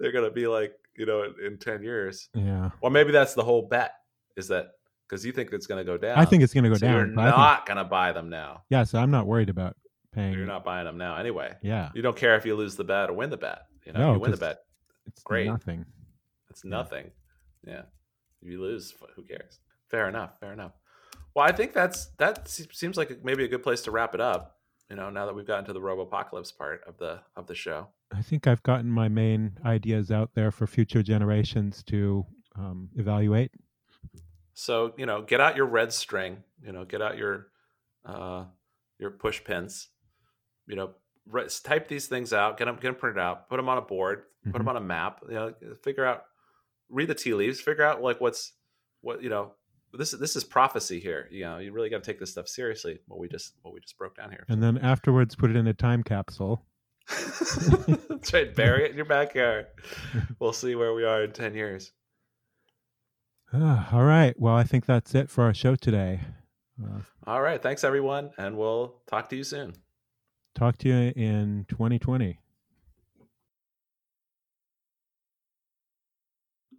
[0.00, 2.30] they're gonna be like, you know, in, in ten years.
[2.34, 2.70] Yeah.
[2.80, 3.92] Well, maybe that's the whole bet
[4.38, 4.72] is that
[5.06, 6.18] because you think it's gonna go down.
[6.18, 6.94] I think it's gonna go so down.
[6.94, 7.68] You're not think...
[7.68, 8.62] gonna buy them now.
[8.70, 8.84] Yeah.
[8.84, 9.76] So I'm not worried about
[10.14, 10.32] paying.
[10.32, 11.54] You're not buying them now anyway.
[11.62, 11.90] Yeah.
[11.94, 13.60] You don't care if you lose the bet or win the bet.
[13.84, 14.60] You know, no, you win the bet.
[15.06, 15.46] It's great.
[15.46, 15.84] Nothing.
[16.56, 17.10] It's nothing.
[17.66, 17.82] Yeah.
[18.40, 19.58] If you lose, who cares?
[19.90, 20.40] Fair enough.
[20.40, 20.72] Fair enough.
[21.34, 24.56] Well, I think that's that seems like maybe a good place to wrap it up.
[24.88, 27.54] You know, now that we've gotten to the robo apocalypse part of the of the
[27.54, 27.88] show.
[28.10, 32.24] I think I've gotten my main ideas out there for future generations to
[32.56, 33.50] um, evaluate.
[34.54, 36.38] So you know, get out your red string.
[36.64, 37.48] You know, get out your
[38.06, 38.44] uh,
[38.98, 39.88] your push pins.
[40.66, 40.90] You know,
[41.64, 42.56] type these things out.
[42.56, 43.50] Get them, get them printed out.
[43.50, 44.20] Put them on a board.
[44.20, 44.52] Mm-hmm.
[44.52, 45.20] Put them on a map.
[45.28, 46.24] You know, figure out,
[46.88, 47.60] read the tea leaves.
[47.60, 48.52] Figure out like what's
[49.00, 49.52] what you know
[49.92, 51.28] this is this is prophecy here.
[51.30, 52.98] You know, you really got to take this stuff seriously.
[53.06, 54.44] What we just what we just broke down here.
[54.48, 56.62] And then afterwards, put it in a time capsule.
[57.08, 58.54] That's right.
[58.54, 59.66] Bury it in your backyard.
[60.38, 61.92] We'll see where we are in ten years.
[63.52, 64.34] All right.
[64.38, 66.20] Well, I think that's it for our show today.
[66.82, 67.62] Uh, all right.
[67.62, 69.74] Thanks, everyone, and we'll talk to you soon.
[70.54, 72.38] Talk to you in 2020.